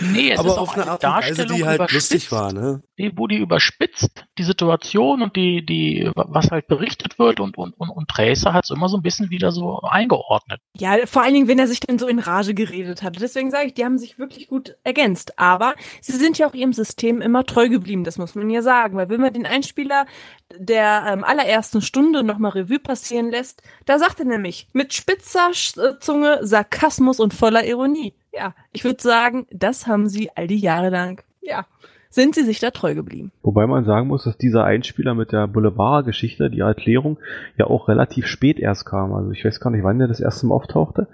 [0.00, 2.12] Nee, es ist Aber auch auf eine eine Art und Weise, Darstellung die halt überspitzt,
[2.12, 2.82] lustig war, ne?
[2.98, 7.74] die, wo die überspitzt die Situation und die, die, was halt berichtet wird und, und,
[7.78, 10.60] und, und Tracer hat es immer so ein bisschen wieder so eingeordnet.
[10.76, 13.20] Ja, vor allen Dingen, wenn er sich dann so in Rage geredet hatte.
[13.20, 15.38] Deswegen sage ich, die haben sich wirklich gut ergänzt.
[15.38, 18.96] Aber sie sind ja auch ihrem System immer treu geblieben, das muss man ja sagen.
[18.96, 20.06] Weil wenn man den Einspieler
[20.54, 25.98] der ähm, allerersten Stunde nochmal Revue passieren lässt, da sagt er nämlich mit spitzer äh,
[26.00, 28.14] Zunge, Sarkasmus und voller Ironie.
[28.36, 31.64] Ja, ich würde sagen, das haben sie all die Jahre lang, ja,
[32.10, 33.32] sind sie sich da treu geblieben.
[33.42, 37.18] Wobei man sagen muss, dass dieser Einspieler mit der Boulevard-Geschichte, die Erklärung,
[37.56, 39.12] ja auch relativ spät erst kam.
[39.12, 41.08] Also ich weiß gar nicht, wann der das erste Mal auftauchte,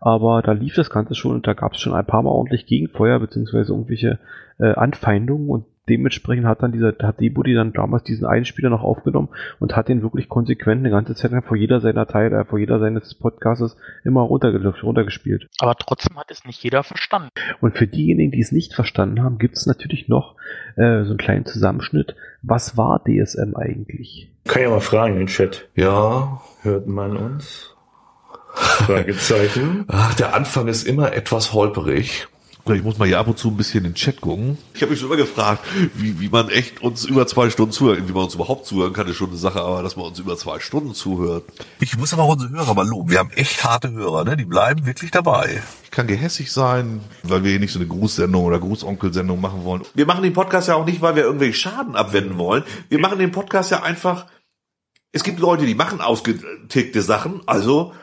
[0.00, 2.66] aber da lief das Ganze schon und da gab es schon ein paar Mal ordentlich
[2.66, 4.18] Gegenfeuer beziehungsweise irgendwelche
[4.58, 9.28] äh, Anfeindungen und dementsprechend hat dann dieser, hat Debudi dann damals diesen Einspieler noch aufgenommen
[9.58, 12.58] und hat den wirklich konsequent eine ganze Zeit lang vor jeder seiner Teile, äh, vor
[12.58, 15.48] jeder seines Podcasts immer runtergespielt.
[15.58, 17.30] Aber trotzdem hat es nicht jeder verstanden.
[17.60, 20.34] Und für diejenigen, die es nicht verstanden haben, gibt es natürlich noch
[20.76, 22.14] äh, so einen kleinen Zusammenschnitt.
[22.42, 24.30] Was war DSM eigentlich?
[24.46, 25.68] Kann ja mal fragen in den Chat.
[25.74, 26.40] Ja.
[26.62, 27.74] Hört man uns?
[28.54, 29.84] Fragezeichen.
[29.88, 32.28] Ach, der Anfang ist immer etwas holperig.
[32.76, 34.58] Ich muss mal hier ab und zu ein bisschen in den Chat gucken.
[34.74, 38.06] Ich habe mich schon immer gefragt, wie, wie man echt uns über zwei Stunden zuhört.
[38.06, 40.36] Wie man uns überhaupt zuhören kann, ist schon eine Sache, aber dass man uns über
[40.36, 41.44] zwei Stunden zuhört.
[41.80, 43.10] Ich muss aber auch unsere Hörer mal loben.
[43.10, 44.36] Wir haben echt harte Hörer, ne?
[44.36, 45.62] Die bleiben wirklich dabei.
[45.84, 49.82] Ich kann gehässig sein, weil wir hier nicht so eine Grußsendung oder Grußonkelsendung machen wollen.
[49.94, 52.64] Wir machen den Podcast ja auch nicht, weil wir irgendwelche Schaden abwenden wollen.
[52.88, 54.26] Wir machen den Podcast ja einfach.
[55.12, 57.94] Es gibt Leute, die machen ausgetickte Sachen, also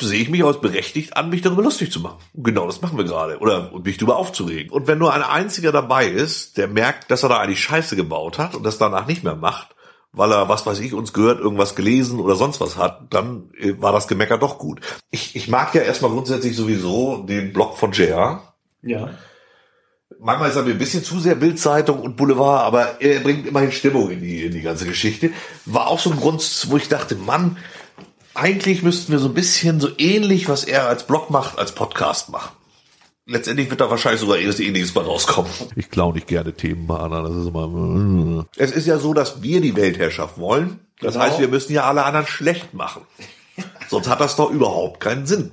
[0.00, 2.18] sehe ich mich als berechtigt an, mich darüber lustig zu machen.
[2.34, 3.38] Genau das machen wir gerade.
[3.38, 4.70] Oder und mich darüber aufzuregen.
[4.70, 8.38] Und wenn nur ein einziger dabei ist, der merkt, dass er da eigentlich Scheiße gebaut
[8.38, 9.74] hat und das danach nicht mehr macht,
[10.12, 13.74] weil er, was weiß ich, uns gehört, irgendwas gelesen oder sonst was hat, dann äh,
[13.78, 14.80] war das Gemecker doch gut.
[15.10, 18.54] Ich, ich mag ja erstmal grundsätzlich sowieso den Blog von JR.
[18.82, 19.10] Ja.
[20.20, 23.70] Manchmal ist er mir ein bisschen zu sehr Bildzeitung und Boulevard, aber er bringt immerhin
[23.70, 25.30] Stimmung in die, in die ganze Geschichte.
[25.64, 27.56] War auch so ein Grund, wo ich dachte, Mann,
[28.38, 32.30] eigentlich müssten wir so ein bisschen so ähnlich, was er als Blog macht, als Podcast
[32.30, 32.52] machen.
[33.26, 35.50] Letztendlich wird da wahrscheinlich sogar etwas ähnliches bei rauskommen.
[35.76, 38.46] Ich klaue nicht gerne Themen mal an, das ist immer.
[38.56, 40.80] Es ist ja so, dass wir die Weltherrschaft wollen.
[41.00, 41.26] Das Genau.
[41.26, 43.02] heißt, wir müssen ja alle anderen schlecht machen.
[43.88, 45.52] Sonst hat das doch überhaupt keinen Sinn.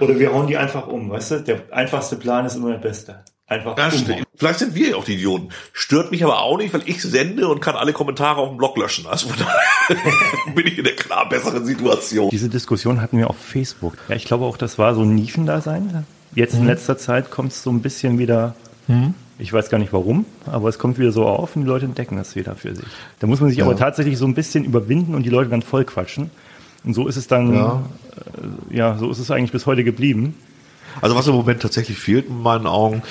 [0.00, 1.40] Oder wir hauen die einfach um, weißt du?
[1.42, 3.24] Der einfachste Plan ist immer der beste.
[3.52, 4.16] Einfach Ja.
[4.36, 5.48] Vielleicht sind wir ja auch die Idioten.
[5.72, 8.76] Stört mich aber auch nicht, weil ich sende und kann alle Kommentare auf dem Blog
[8.76, 9.06] löschen.
[9.06, 9.28] Also
[10.54, 12.30] bin ich in der klar besseren Situation.
[12.30, 13.94] Diese Diskussion hatten wir auf Facebook.
[14.08, 16.04] Ja, ich glaube auch, das war so ein Nischendasein.
[16.34, 18.54] Jetzt in letzter Zeit kommt es so ein bisschen wieder.
[19.38, 22.16] Ich weiß gar nicht warum, aber es kommt wieder so auf und die Leute entdecken
[22.16, 22.86] das wieder für sich.
[23.20, 25.84] Da muss man sich aber tatsächlich so ein bisschen überwinden und die Leute dann voll
[25.84, 26.30] quatschen.
[26.84, 27.82] Und so ist es dann, Ja.
[28.70, 30.34] äh, ja, so ist es eigentlich bis heute geblieben.
[31.00, 33.02] Also was im Moment tatsächlich fehlt in meinen Augen,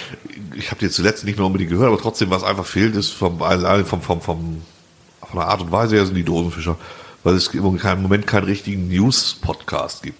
[0.56, 3.42] ich habe die zuletzt nicht mehr unbedingt gehört, aber trotzdem, was einfach fehlt, ist vom,
[3.42, 4.62] allein vom, vom, vom,
[5.22, 6.78] von der Art und Weise her sind die Dosenfischer,
[7.24, 10.18] weil es im Moment keinen richtigen News-Podcast gibt.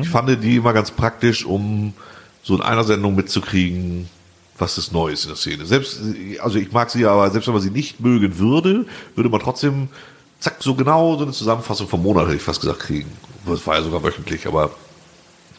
[0.00, 1.92] Ich fand die immer ganz praktisch, um
[2.42, 4.08] so in einer Sendung mitzukriegen,
[4.58, 5.66] was ist Neues in der Szene.
[5.66, 6.00] Selbst,
[6.40, 9.88] also ich mag sie aber, selbst wenn man sie nicht mögen würde, würde man trotzdem,
[10.38, 13.10] zack, so genau so eine Zusammenfassung vom Monat, hätte ich fast gesagt, kriegen.
[13.46, 14.70] Das war ja sogar wöchentlich, aber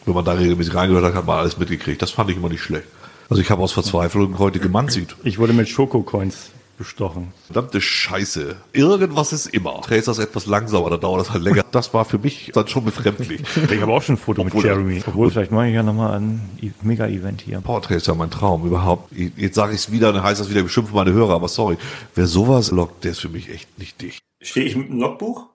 [0.06, 2.00] wenn man da regelmäßig reingehört hat, hat man alles mitgekriegt.
[2.02, 2.86] Das fand ich immer nicht schlecht.
[3.28, 5.16] Also ich habe aus Verzweiflung heute gemanzigt.
[5.24, 7.32] Ich wurde mit Schokocoins bestochen.
[7.46, 8.56] Verdammte Scheiße.
[8.72, 9.80] Irgendwas ist immer.
[9.82, 11.64] Tracer ist etwas langsamer, da dauert das halt länger.
[11.70, 13.40] Das war für mich dann schon befremdlich.
[13.70, 15.02] Ich habe auch schon ein Foto mit Obwohl- Jeremy.
[15.06, 17.60] Obwohl, vielleicht mache ich ja nochmal ein E- Mega-Event hier.
[17.60, 19.12] Power Tracer, mein Traum überhaupt.
[19.12, 21.76] Jetzt sage ich es wieder, dann heißt das wieder, ich beschimpfe meine Hörer, aber sorry.
[22.14, 24.20] Wer sowas lockt, der ist für mich echt nicht dicht.
[24.40, 25.46] Stehe ich mit dem Logbuch?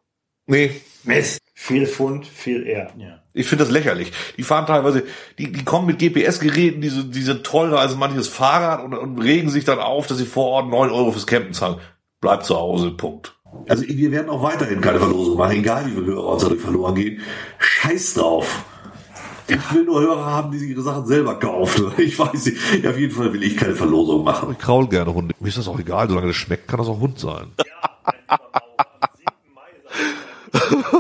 [0.45, 0.71] Nee,
[1.03, 1.39] Mist.
[1.53, 2.91] Viel Pfund, viel eher.
[2.97, 3.21] Ja.
[3.37, 4.11] Ich finde das lächerlich.
[4.37, 5.03] Die fahren teilweise,
[5.37, 9.19] die, die kommen mit GPS-Geräten, die, sind- die sind teurer als manches Fahrrad und, und
[9.19, 11.77] regen sich dann auf, dass sie vor Ort 9 Euro fürs Campen zahlen.
[12.21, 13.33] Bleibt zu Hause, Punkt.
[13.69, 16.95] Also wir werden auch weiterhin keine Verlosung machen, egal wie viele Hörer uns dadurch verloren
[16.95, 17.21] gehen.
[17.59, 18.65] Scheiß drauf.
[19.47, 21.91] Ich will nur Hörer haben, die sich ihre Sachen selber kaufen.
[21.97, 22.85] Ich weiß nicht.
[22.85, 24.51] Auf jeden Fall will ich keine Verlosung machen.
[24.51, 25.33] Ich kraul gerne Hunde.
[25.39, 27.47] Mir ist das auch egal, solange das schmeckt, kann das auch Hund sein.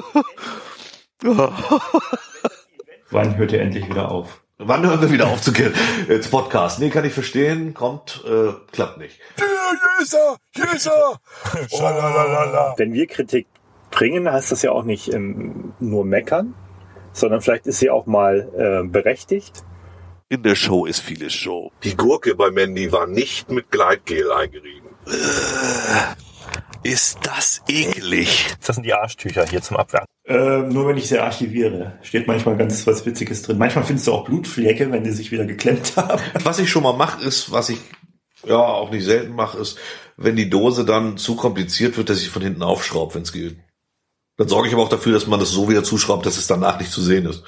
[3.09, 4.41] Wann hört ihr endlich wieder auf?
[4.59, 5.73] Wann hören wir wieder auf zu kennen?
[6.07, 6.79] Jetzt Podcast.
[6.79, 7.73] Nee, kann ich verstehen.
[7.73, 9.19] Kommt, äh, klappt nicht.
[12.77, 13.47] Wenn wir Kritik
[13.91, 16.53] bringen, heißt das ja auch nicht ähm, nur meckern,
[17.13, 19.63] sondern vielleicht ist sie auch mal äh, berechtigt.
[20.29, 21.71] In der Show ist vieles Show.
[21.83, 24.89] Die Gurke bei Mandy war nicht mit Gleitgel eingerieben.
[26.83, 28.55] Ist das eklig.
[28.65, 30.07] Das sind die Arschtücher hier zum Abwerfen.
[30.25, 31.97] Äh, nur wenn ich sie archiviere.
[32.01, 33.57] Steht manchmal ganz was Witziges drin.
[33.57, 36.21] Manchmal findest du auch Blutflecke, wenn die sich wieder geklemmt haben.
[36.43, 37.79] Was ich schon mal mache, ist, was ich
[38.45, 39.77] ja auch nicht selten mache, ist,
[40.17, 43.57] wenn die Dose dann zu kompliziert wird, dass ich von hinten aufschraube, wenn es geht.
[44.37, 46.79] Dann sorge ich aber auch dafür, dass man das so wieder zuschraubt, dass es danach
[46.79, 47.43] nicht zu sehen ist.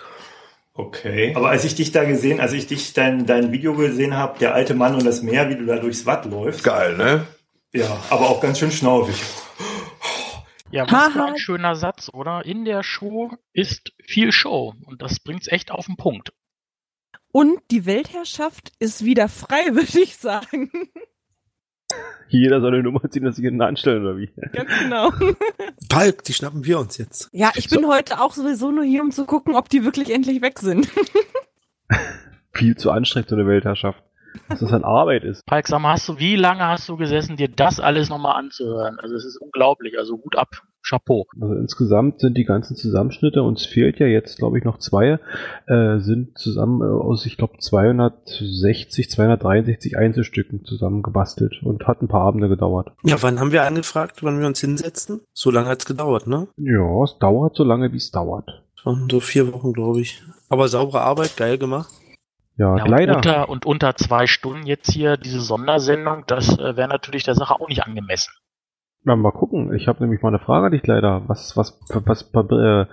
[0.73, 1.33] Okay.
[1.35, 4.53] Aber als ich dich da gesehen, als ich dich dein, dein Video gesehen habe, der
[4.53, 6.63] alte Mann und das Meer, wie du da durchs Watt läufst.
[6.63, 7.27] Geil, ne?
[7.73, 9.21] Ja, aber auch ganz schön schnaufig.
[10.71, 12.45] Ja, was für ein schöner Satz, oder?
[12.45, 16.31] In der Show ist viel Show und das bringt's echt auf den Punkt.
[17.31, 20.71] Und die Weltherrschaft ist wieder frei, würde ich sagen.
[22.27, 24.31] Jeder soll eine Nummer ziehen, dass sich hinten anstellen, oder wie?
[24.53, 25.11] Ganz genau.
[25.89, 27.29] Palk, die schnappen wir uns jetzt.
[27.31, 30.41] Ja, ich bin heute auch sowieso nur hier, um zu gucken, ob die wirklich endlich
[30.41, 30.87] weg sind.
[32.53, 34.03] Viel zu anstrengend, so eine Weltherrschaft.
[34.49, 35.45] Dass das an Arbeit ist.
[35.45, 38.97] Palk, sag mal, hast du, wie lange hast du gesessen, dir das alles nochmal anzuhören?
[38.99, 41.27] Also es ist unglaublich, also gut ab, Chapeau.
[41.39, 45.19] Also insgesamt sind die ganzen Zusammenschnitte, uns fehlt ja jetzt, glaube ich, noch zwei,
[45.67, 52.21] äh, sind zusammen äh, aus, ich glaube, 260, 263 Einzelstücken zusammengebastelt und hat ein paar
[52.21, 52.91] Abende gedauert.
[53.03, 55.21] Ja, wann haben wir angefragt, wann wir uns hinsetzen?
[55.33, 56.47] So lange hat's gedauert, ne?
[56.57, 58.63] Ja, es dauert so lange, wie es dauert.
[58.83, 60.23] So vier Wochen, glaube ich.
[60.47, 61.89] Aber saubere Arbeit, geil gemacht.
[62.59, 63.15] Ja, Ja, und leider.
[63.15, 67.55] unter, und unter zwei Stunden jetzt hier diese Sondersendung, das äh, wäre natürlich der Sache
[67.55, 68.33] auch nicht angemessen.
[69.03, 69.73] Na, mal gucken.
[69.73, 71.23] Ich habe nämlich mal eine Frage an dich leider.
[71.27, 72.85] Was, was, was, äh,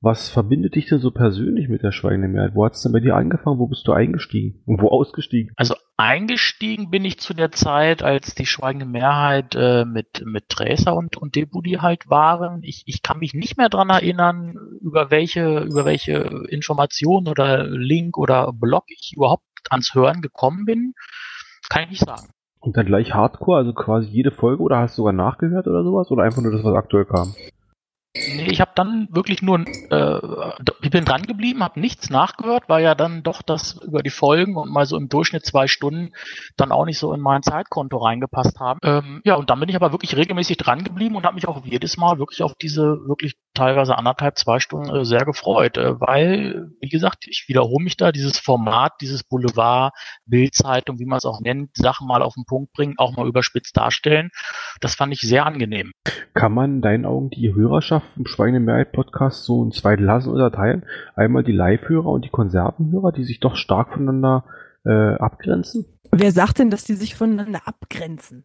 [0.00, 2.54] was verbindet dich denn so persönlich mit der Schweigenden Mehrheit?
[2.54, 3.60] Wo hat's denn bei dir angefangen?
[3.60, 4.62] Wo bist du eingestiegen?
[4.66, 5.52] Und wo ausgestiegen?
[5.56, 10.96] Also eingestiegen bin ich zu der Zeit, als die Schweigende Mehrheit äh, mit, mit Tracer
[10.96, 12.62] und, und Debudi halt waren.
[12.62, 18.16] Ich, ich kann mich nicht mehr dran erinnern, über welche, über welche Information oder Link
[18.16, 20.94] oder Blog ich überhaupt ans Hören gekommen bin.
[21.68, 22.30] Kann ich nicht sagen.
[22.60, 26.10] Und dann gleich Hardcore, also quasi jede Folge oder hast du sogar nachgehört oder sowas?
[26.10, 27.34] Oder einfach nur das, was aktuell kam?
[28.50, 30.20] Ich habe dann wirklich nur, äh,
[30.82, 34.56] ich bin dran geblieben, habe nichts nachgehört, weil ja dann doch das über die Folgen
[34.56, 36.12] und mal so im Durchschnitt zwei Stunden
[36.56, 38.80] dann auch nicht so in mein Zeitkonto reingepasst haben.
[38.82, 41.64] Ähm, ja, und dann bin ich aber wirklich regelmäßig dran geblieben und habe mich auch
[41.64, 46.70] jedes Mal wirklich auf diese wirklich teilweise anderthalb, zwei Stunden äh, sehr gefreut, äh, weil,
[46.80, 49.92] wie gesagt, ich wiederhole mich da, dieses Format, dieses Boulevard,
[50.26, 53.76] Bildzeitung, wie man es auch nennt, Sachen mal auf den Punkt bringen, auch mal überspitzt
[53.76, 54.30] darstellen,
[54.80, 55.92] das fand ich sehr angenehm.
[56.34, 60.30] Kann man in deinen Augen die Hörerschaft im Schweigende Mehrheit Podcast so in zwei Lassen
[60.30, 60.86] unterteilen?
[61.14, 64.46] Einmal die Live-Hörer und die Konservenhörer, die sich doch stark voneinander
[64.86, 65.84] äh, abgrenzen?
[66.10, 68.44] Wer sagt denn, dass die sich voneinander abgrenzen?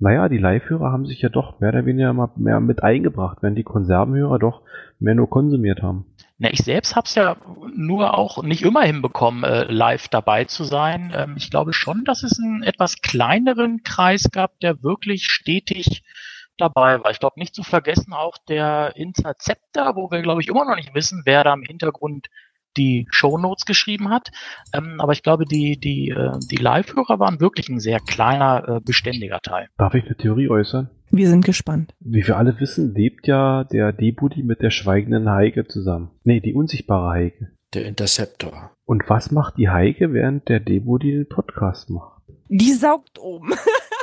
[0.00, 3.56] Naja, die Live-Hörer haben sich ja doch mehr oder weniger mal mehr mit eingebracht, während
[3.56, 4.62] die Konservenhörer doch
[4.98, 6.04] mehr nur konsumiert haben.
[6.38, 7.36] Na, ich selbst habe es ja
[7.76, 11.12] nur auch nicht immer hinbekommen, äh, live dabei zu sein.
[11.14, 16.02] Ähm, ich glaube schon, dass es einen etwas kleineren Kreis gab, der wirklich stetig
[16.62, 17.10] dabei war.
[17.10, 20.94] Ich glaube nicht zu vergessen auch der Interceptor, wo wir, glaube ich, immer noch nicht
[20.94, 22.28] wissen, wer da im Hintergrund
[22.76, 24.30] die Shownotes geschrieben hat.
[24.72, 28.80] Ähm, aber ich glaube, die, die, äh, die Live-Hörer waren wirklich ein sehr kleiner, äh,
[28.80, 29.68] beständiger Teil.
[29.76, 30.88] Darf ich eine Theorie äußern?
[31.10, 31.94] Wir sind gespannt.
[32.00, 36.10] Wie wir alle wissen, lebt ja der Debudi mit der schweigenden Heike zusammen.
[36.24, 37.50] Nee, die unsichtbare Heike.
[37.74, 38.70] Der Interceptor.
[38.86, 42.22] Und was macht die Heike, während der Debudi den Podcast macht?
[42.48, 43.52] Die saugt oben.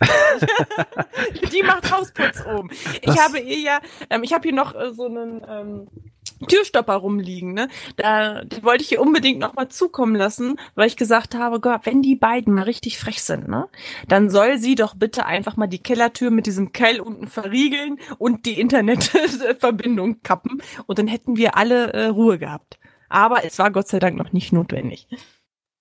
[1.52, 2.70] Die macht Hausputz oben.
[2.94, 3.80] Ich Das- habe ihr ja,
[4.10, 5.86] ähm, ich habe hier noch äh, so einen ähm,
[6.48, 7.68] Türstopper rumliegen, ne?
[7.96, 11.82] Da den wollte ich ihr unbedingt noch mal zukommen lassen, weil ich gesagt habe, Gott,
[11.84, 13.68] wenn die beiden mal richtig frech sind, ne,
[14.08, 18.44] dann soll sie doch bitte einfach mal die Kellertür mit diesem Keil unten verriegeln und
[18.46, 22.78] die Internetverbindung kappen und dann hätten wir alle äh, Ruhe gehabt.
[23.08, 25.06] Aber es war Gott sei Dank noch nicht notwendig.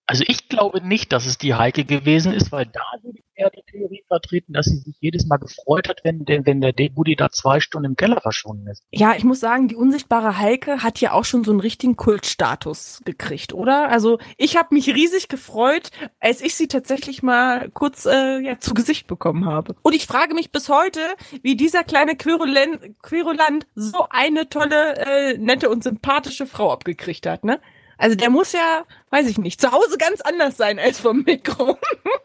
[0.08, 3.50] Also ich glaube nicht, dass es die Heike gewesen ist, weil da würde ich eher
[3.50, 7.16] die Theorie vertreten, dass sie sich jedes Mal gefreut hat, wenn, der- wenn der Debudi
[7.16, 8.84] da zwei Stunden im Keller verschwunden ist.
[8.92, 13.02] Ja, ich muss sagen, die unsichtbare Heike hat ja auch schon so einen richtigen Kultstatus
[13.06, 13.90] gekriegt, oder?
[13.90, 18.74] Also ich habe mich riesig gefreut, als ich sie tatsächlich mal kurz äh, ja, zu
[18.74, 19.76] Gesicht bekommen habe.
[19.82, 21.00] Und ich frage mich bis heute,
[21.42, 27.46] wie dieser kleine Querulant, Querulant so eine tolle, äh, nette und sympathische Frau abgekriegt hat,
[27.46, 27.62] ne?
[28.02, 31.78] Also der muss ja, weiß ich nicht, zu Hause ganz anders sein als vom Mikro.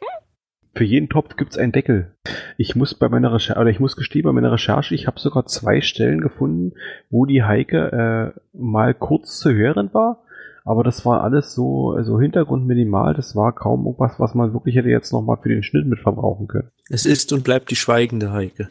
[0.75, 2.15] Für jeden Topf gibt's einen Deckel.
[2.57, 5.45] Ich muss bei meiner Recherche, oder ich muss gestehen, bei meiner Recherche, ich habe sogar
[5.45, 6.73] zwei Stellen gefunden,
[7.11, 10.23] wo die Heike äh, mal kurz zu hören war.
[10.65, 14.77] Aber das war alles so, also Hintergrund minimal, das war kaum irgendwas, was man wirklich
[14.77, 16.71] hätte jetzt nochmal für den Schnitt mit verbrauchen können.
[16.89, 18.71] Es ist und bleibt die schweigende Heike.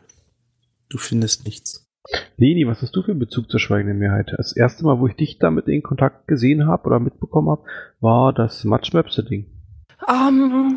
[0.90, 1.85] Du findest nichts.
[2.38, 4.34] Leni, was hast du für einen Bezug zur schweigenden Mehrheit?
[4.38, 7.64] Das erste Mal, wo ich dich damit in Kontakt gesehen habe oder mitbekommen habe,
[8.02, 9.46] war das Matchmapse-Ding.
[10.08, 10.76] Ähm,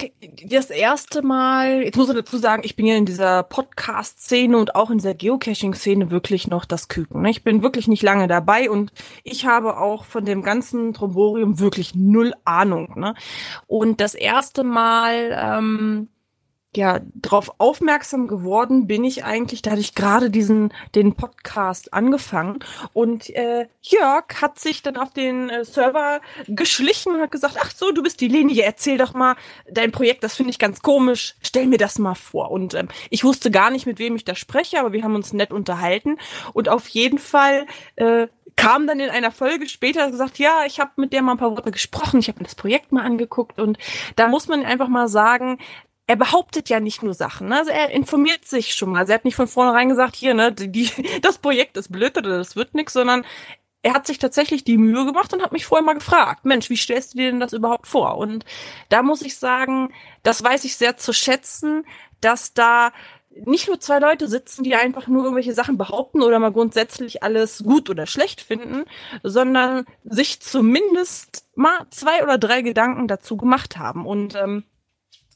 [0.48, 4.74] das erste Mal, jetzt muss ich dazu sagen, ich bin ja in dieser Podcast-Szene und
[4.74, 7.22] auch in dieser Geocaching-Szene wirklich noch das Küken.
[7.22, 7.30] Ne?
[7.30, 8.92] Ich bin wirklich nicht lange dabei und
[9.24, 12.94] ich habe auch von dem ganzen Tromborium wirklich null Ahnung.
[12.96, 13.14] Ne?
[13.66, 16.08] Und das erste Mal, ähm,
[16.78, 22.60] ja, darauf aufmerksam geworden bin ich eigentlich, da hatte ich gerade diesen, den Podcast angefangen.
[22.92, 27.72] Und äh, Jörg hat sich dann auf den äh, Server geschlichen und hat gesagt, ach
[27.72, 29.34] so, du bist die Linie, erzähl doch mal
[29.68, 32.52] dein Projekt, das finde ich ganz komisch, stell mir das mal vor.
[32.52, 35.32] Und ähm, ich wusste gar nicht, mit wem ich da spreche, aber wir haben uns
[35.32, 36.16] nett unterhalten.
[36.52, 40.90] Und auf jeden Fall äh, kam dann in einer Folge später gesagt, ja, ich habe
[40.96, 43.58] mit der mal ein paar Worte gesprochen, ich habe mir das Projekt mal angeguckt.
[43.58, 43.78] Und
[44.16, 45.58] da muss man einfach mal sagen,
[46.08, 47.58] er behauptet ja nicht nur Sachen, ne?
[47.58, 49.00] also er informiert sich schon mal.
[49.00, 50.90] Also er hat nicht von vornherein gesagt, hier, ne, die,
[51.22, 53.24] das Projekt ist blöd oder das wird nix, sondern
[53.82, 56.78] er hat sich tatsächlich die Mühe gemacht und hat mich vorher mal gefragt, Mensch, wie
[56.78, 58.16] stellst du dir denn das überhaupt vor?
[58.16, 58.46] Und
[58.88, 59.92] da muss ich sagen,
[60.22, 61.84] das weiß ich sehr zu schätzen,
[62.22, 62.90] dass da
[63.44, 67.62] nicht nur zwei Leute sitzen, die einfach nur irgendwelche Sachen behaupten oder mal grundsätzlich alles
[67.62, 68.84] gut oder schlecht finden,
[69.22, 74.06] sondern sich zumindest mal zwei oder drei Gedanken dazu gemacht haben.
[74.06, 74.64] Und ähm,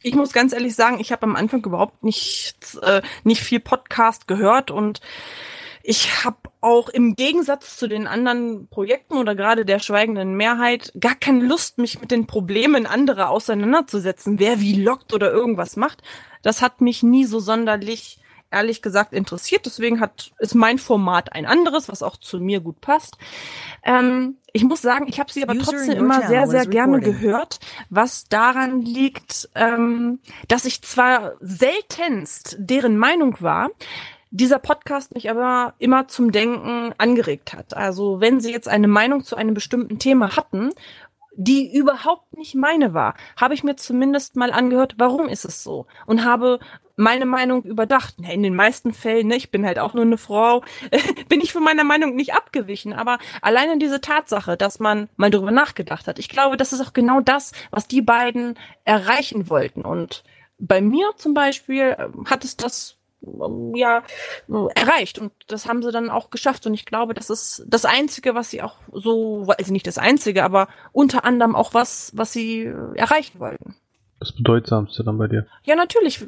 [0.02, 4.26] ich muss ganz ehrlich sagen, ich habe am Anfang überhaupt nicht, äh, nicht viel Podcast
[4.26, 5.00] gehört und
[5.84, 11.16] ich habe auch im Gegensatz zu den anderen Projekten oder gerade der schweigenden Mehrheit gar
[11.16, 16.02] keine Lust, mich mit den Problemen anderer auseinanderzusetzen, wer wie lockt oder irgendwas macht.
[16.42, 18.21] Das hat mich nie so sonderlich
[18.52, 19.66] ehrlich gesagt interessiert.
[19.66, 23.16] Deswegen hat ist mein Format ein anderes, was auch zu mir gut passt.
[23.84, 27.20] Ähm, ich muss sagen, ich habe sie aber User trotzdem immer sehr, sehr gerne recording.
[27.20, 33.70] gehört, was daran liegt, ähm, dass ich zwar seltenst deren Meinung war,
[34.30, 37.76] dieser Podcast mich aber immer zum Denken angeregt hat.
[37.76, 40.70] Also wenn Sie jetzt eine Meinung zu einem bestimmten Thema hatten,
[41.34, 45.86] die überhaupt nicht meine war, habe ich mir zumindest mal angehört, warum ist es so?
[46.06, 46.60] Und habe
[47.02, 48.14] meine Meinung überdacht.
[48.18, 50.62] In den meisten Fällen, ne, ich bin halt auch nur eine Frau,
[51.28, 52.92] bin ich von meiner Meinung nicht abgewichen.
[52.92, 56.92] Aber alleine diese Tatsache, dass man mal darüber nachgedacht hat, ich glaube, das ist auch
[56.92, 59.82] genau das, was die beiden erreichen wollten.
[59.82, 60.24] Und
[60.58, 64.02] bei mir zum Beispiel ähm, hat es das ähm, ja
[64.74, 68.34] erreicht und das haben sie dann auch geschafft und ich glaube, das ist das einzige,
[68.34, 72.64] was sie auch so, also nicht das einzige, aber unter anderem auch was, was sie
[72.64, 73.76] äh, erreichen wollten.
[74.20, 75.46] Das Bedeutsamste dann bei dir.
[75.64, 76.24] Ja, natürlich.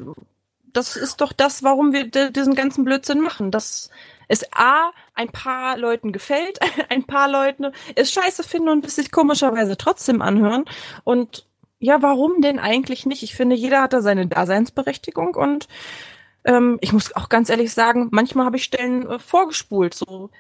[0.75, 3.51] Das ist doch das, warum wir di- diesen ganzen Blödsinn machen.
[3.51, 3.89] Dass
[4.29, 6.59] es A, ein paar Leuten gefällt,
[6.91, 10.66] ein paar Leuten es scheiße finden und es sich komischerweise trotzdem anhören.
[11.05, 11.47] Und
[11.79, 13.22] ja, warum denn eigentlich nicht?
[13.22, 15.68] Ich finde, jeder hat da seine Daseinsberechtigung und
[16.45, 20.31] ähm, ich muss auch ganz ehrlich sagen, manchmal habe ich Stellen äh, vorgespult, so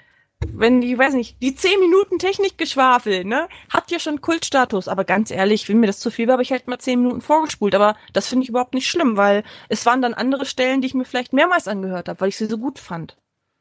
[0.52, 5.30] wenn die, weiß nicht, die 10 Minuten Technikgeschwafel, ne, hat ja schon Kultstatus, aber ganz
[5.30, 7.96] ehrlich, wenn mir das zu viel war, habe ich halt mal 10 Minuten vorgespult, aber
[8.12, 11.04] das finde ich überhaupt nicht schlimm, weil es waren dann andere Stellen, die ich mir
[11.04, 13.16] vielleicht mehrmals angehört habe, weil ich sie so gut fand.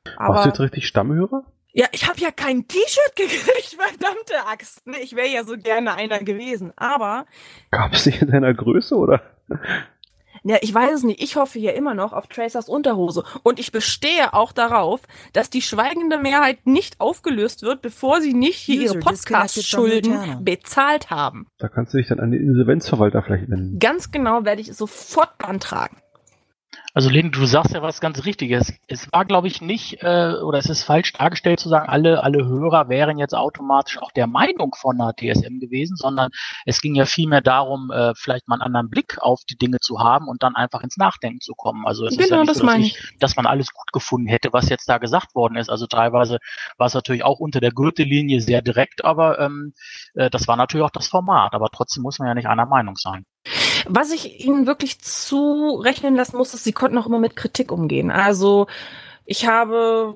[0.05, 1.45] Warst Aber du jetzt richtig Stammhörer?
[1.73, 4.86] ja, ich habe ja kein T-Shirt gekriegt, verdammte Axt.
[4.86, 4.99] Ne?
[4.99, 6.71] Ich wäre ja so gerne einer gewesen.
[6.75, 7.25] Aber,
[7.71, 9.21] Gab es dich in deiner Größe oder?
[10.44, 11.22] Ja, ich weiß es nicht.
[11.22, 13.24] Ich hoffe ja immer noch auf Tracers Unterhose.
[13.44, 18.58] Und ich bestehe auch darauf, dass die schweigende Mehrheit nicht aufgelöst wird, bevor sie nicht
[18.58, 19.04] hier ihre User channel.
[19.04, 21.48] Podcast-Schulden bezahlt haben.
[21.58, 23.80] Da kannst du dich dann an den Insolvenzverwalter vielleicht wenden.
[23.80, 25.98] Ganz genau werde ich es sofort beantragen.
[26.95, 28.71] Also Lene, du sagst ja was ganz Richtiges.
[28.88, 32.45] Es war, glaube ich, nicht, äh, oder es ist falsch dargestellt zu sagen, alle, alle
[32.45, 36.30] Hörer wären jetzt automatisch auch der Meinung von der TSM gewesen, sondern
[36.65, 39.99] es ging ja vielmehr darum, äh, vielleicht mal einen anderen Blick auf die Dinge zu
[39.99, 41.88] haben und dann einfach ins Nachdenken zu kommen.
[41.88, 44.28] Also es ist ja Genau, nicht das so, dass, ich, dass man alles gut gefunden
[44.28, 45.69] hätte, was jetzt da gesagt worden ist.
[45.69, 46.38] Also teilweise
[46.78, 49.74] war es natürlich auch unter der Gürtellinie sehr direkt, aber ähm,
[50.13, 51.53] äh, das war natürlich auch das Format.
[51.53, 53.26] Aber trotzdem muss man ja nicht einer Meinung sein.
[53.88, 58.11] Was ich ihnen wirklich zurechnen lassen muss, ist, sie konnten auch immer mit Kritik umgehen.
[58.11, 58.67] Also
[59.26, 60.15] ich habe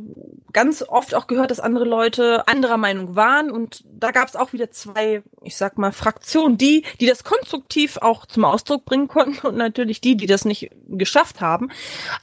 [0.51, 4.53] ganz oft auch gehört, dass andere Leute anderer Meinung waren und da gab es auch
[4.53, 9.45] wieder zwei, ich sag mal, Fraktionen, die, die das konstruktiv auch zum Ausdruck bringen konnten
[9.47, 11.69] und natürlich die, die das nicht geschafft haben.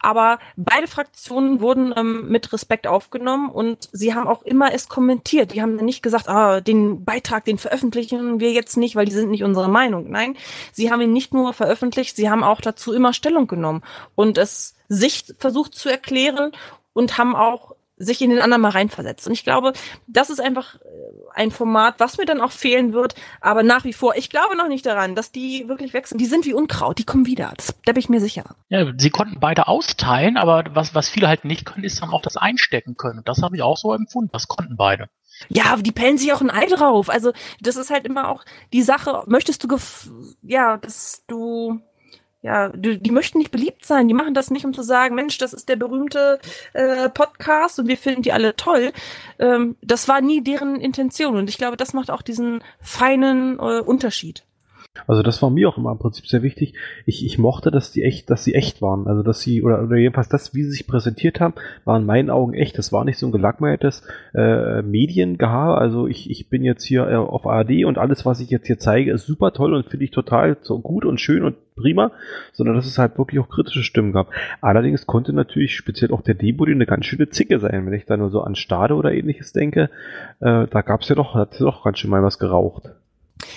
[0.01, 5.55] Aber beide Fraktionen wurden ähm, mit Respekt aufgenommen und sie haben auch immer es kommentiert.
[5.55, 9.31] Die haben nicht gesagt, ah, den Beitrag, den veröffentlichen wir jetzt nicht, weil die sind
[9.31, 10.11] nicht unsere Meinung.
[10.11, 10.37] Nein,
[10.73, 13.83] sie haben ihn nicht nur veröffentlicht, sie haben auch dazu immer Stellung genommen
[14.15, 16.53] und es sich versucht zu erklären
[16.93, 19.27] und haben auch sich in den anderen mal reinversetzt.
[19.27, 19.73] Und ich glaube,
[20.07, 20.79] das ist einfach äh,
[21.35, 23.15] ein Format, was mir dann auch fehlen wird.
[23.41, 26.19] Aber nach wie vor, ich glaube noch nicht daran, dass die wirklich wechseln.
[26.19, 27.53] Die sind wie Unkraut, die kommen wieder.
[27.57, 28.57] Das, da bin ich mir sicher.
[28.69, 32.23] Ja, sie konnten beide austeilen, aber was, was viele halt nicht können, ist dann auch
[32.23, 33.19] das einstecken können.
[33.19, 34.31] Und das habe ich auch so empfunden.
[34.33, 35.09] Das konnten beide.
[35.49, 37.09] Ja, die pellen sich auch ein Ei drauf.
[37.09, 40.09] Also das ist halt immer auch die Sache, möchtest du, gef
[40.43, 41.81] ja, dass du,
[42.45, 44.07] ja, die, die möchten nicht beliebt sein.
[44.07, 46.39] Die machen das nicht, um zu sagen, Mensch, das ist der berühmte
[46.75, 48.93] äh, Podcast und wir finden die alle toll.
[49.39, 53.81] Ähm, das war nie deren Intention und ich glaube, das macht auch diesen feinen äh,
[53.81, 54.45] Unterschied.
[55.07, 56.75] Also das war mir auch immer im Prinzip sehr wichtig.
[57.05, 59.07] Ich, ich mochte, dass die echt, dass sie echt waren.
[59.07, 62.31] Also dass sie, oder, oder jedenfalls das, wie sie sich präsentiert haben, war in meinen
[62.31, 62.79] Augen echt.
[62.79, 65.79] Das war nicht so ein gelackmeiertes äh, Mediengehabe.
[65.79, 68.79] Also ich, ich bin jetzt hier äh, auf ARD und alles, was ich jetzt hier
[68.79, 72.13] zeige, ist super toll und finde ich total so gut und schön und prima,
[72.53, 74.31] sondern dass es halt wirklich auch kritische Stimmen gab.
[74.61, 78.17] Allerdings konnte natürlich speziell auch der Debody eine ganz schöne Zicke sein, wenn ich da
[78.17, 79.91] nur so an Stade oder ähnliches denke.
[80.39, 82.91] Äh, da gab's ja doch, hat ja doch ganz schön mal was geraucht.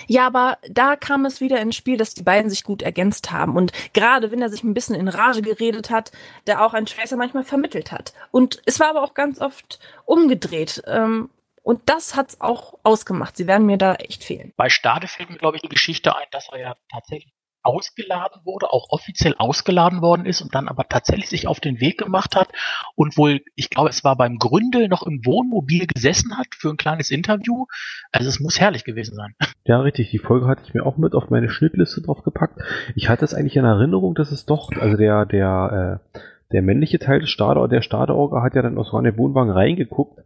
[0.06, 3.56] Ja, aber da kam es wieder ins Spiel, dass die beiden sich gut ergänzt haben.
[3.56, 6.12] Und gerade wenn er sich ein bisschen in Rage geredet hat,
[6.46, 8.12] der auch ein Tracer manchmal vermittelt hat.
[8.30, 10.82] Und es war aber auch ganz oft umgedreht.
[10.86, 11.30] Ähm,
[11.62, 13.36] und das hat's auch ausgemacht.
[13.36, 14.54] Sie werden mir da echt fehlen.
[14.56, 18.72] Bei Stade fällt mir, glaube ich, die Geschichte ein, dass er ja tatsächlich ausgeladen wurde,
[18.72, 22.48] auch offiziell ausgeladen worden ist und dann aber tatsächlich sich auf den Weg gemacht hat
[22.94, 26.76] und wohl, ich glaube, es war beim Gründel noch im Wohnmobil gesessen hat für ein
[26.76, 27.66] kleines Interview.
[28.12, 29.34] Also es muss herrlich gewesen sein.
[29.64, 30.10] Ja, richtig.
[30.10, 32.58] Die Folge hatte ich mir auch mit auf meine Schnittliste drauf gepackt.
[32.94, 36.18] Ich hatte es eigentlich in Erinnerung, dass es doch, also der, der, äh,
[36.52, 40.22] der männliche Teil des Stader, der Stadeorger hat ja dann aus den Wohnwagen reingeguckt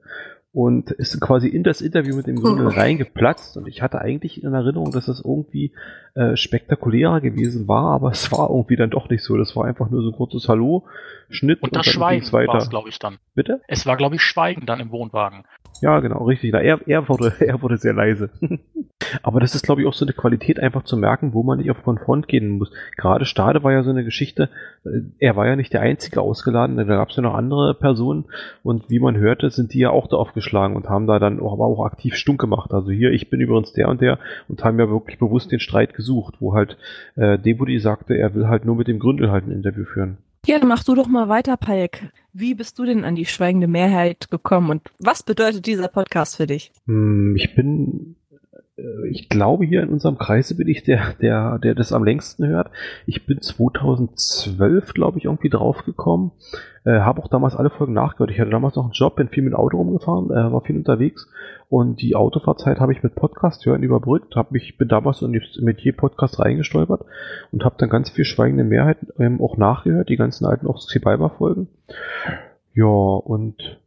[0.52, 4.52] und ist quasi in das Interview mit dem Gründel reingeplatzt und ich hatte eigentlich in
[4.52, 5.72] Erinnerung, dass das irgendwie
[6.14, 9.36] äh, spektakulärer gewesen war, aber es war irgendwie dann doch nicht so.
[9.38, 10.84] Das war einfach nur so ein kurzes Hallo,
[11.30, 12.52] Schnitt Und das dann Schweigen ging's weiter.
[12.52, 13.18] war es, glaube ich, dann.
[13.34, 13.62] Bitte?
[13.66, 15.44] Es war, glaube ich, Schweigen dann im Wohnwagen.
[15.82, 16.52] Ja, genau, richtig.
[16.52, 18.30] Na, er, er, wurde, er wurde sehr leise.
[19.24, 21.72] Aber das ist, glaube ich, auch so eine Qualität, einfach zu merken, wo man nicht
[21.72, 22.70] auf Konfront gehen muss.
[22.96, 24.48] Gerade Stade war ja so eine Geschichte,
[24.84, 28.26] äh, er war ja nicht der einzige ausgeladen, da gab es ja noch andere Personen
[28.62, 31.52] und wie man hörte, sind die ja auch da aufgeschlagen und haben da dann auch,
[31.52, 32.72] aber auch aktiv stunk gemacht.
[32.72, 35.94] Also hier, ich bin übrigens der und der und haben ja wirklich bewusst den Streit
[35.94, 36.76] gesucht, wo halt
[37.16, 40.18] äh, Debudi sagte, er will halt nur mit dem Gründel halt ein Interview führen.
[40.52, 42.12] Ja, mach du doch mal weiter, Palk.
[42.34, 46.46] Wie bist du denn an die schweigende Mehrheit gekommen und was bedeutet dieser Podcast für
[46.46, 46.72] dich?
[46.84, 48.16] Hm, Ich bin,
[49.10, 52.70] ich glaube hier in unserem Kreise bin ich der, der, der das am längsten hört.
[53.06, 56.32] Ich bin 2012, glaube ich, irgendwie draufgekommen.
[56.84, 58.30] Äh, habe auch damals alle Folgen nachgehört.
[58.30, 60.76] Ich hatte damals noch einen Job, bin viel mit dem Auto rumgefahren, äh, war viel
[60.76, 61.28] unterwegs
[61.68, 64.34] und die Autofahrzeit habe ich mit Podcast hören überbrückt.
[64.36, 67.04] Hab mich bin damals in die Metier Podcast reingestolpert
[67.52, 70.80] und habe dann ganz viel schweigende Mehrheit ähm, auch nachgehört, die ganzen alten auch
[71.38, 71.68] Folgen.
[72.74, 73.81] Ja und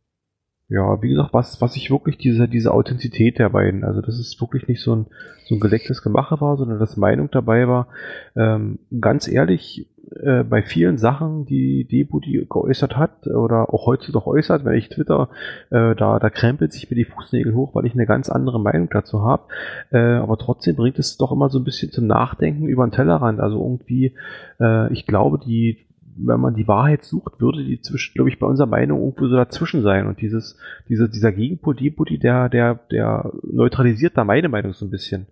[0.68, 4.40] ja, wie gesagt, was, was ich wirklich diese, diese Authentizität der beiden, also dass es
[4.42, 5.06] wirklich nicht so ein,
[5.46, 7.88] so ein gelecktes Gemache war, sondern dass Meinung dabei war.
[8.36, 9.88] Ähm, ganz ehrlich,
[10.24, 14.90] äh, bei vielen Sachen, die Debudi geäußert hat oder auch heute noch äußert, wenn ich
[14.90, 15.30] Twitter,
[15.70, 18.90] äh, da, da krempelt sich mir die Fußnägel hoch, weil ich eine ganz andere Meinung
[18.90, 19.44] dazu habe.
[19.92, 23.40] Äh, aber trotzdem bringt es doch immer so ein bisschen zum Nachdenken über den Tellerrand.
[23.40, 24.16] Also irgendwie,
[24.60, 25.85] äh, ich glaube, die
[26.18, 29.36] wenn man die Wahrheit sucht, würde die zwischen, glaube ich, bei unserer Meinung irgendwo so
[29.36, 30.08] dazwischen sein.
[30.08, 30.58] Und dieses,
[30.88, 35.28] diese, dieser Gegenpol, Debudi, der, der, der neutralisiert da meine Meinung so ein bisschen.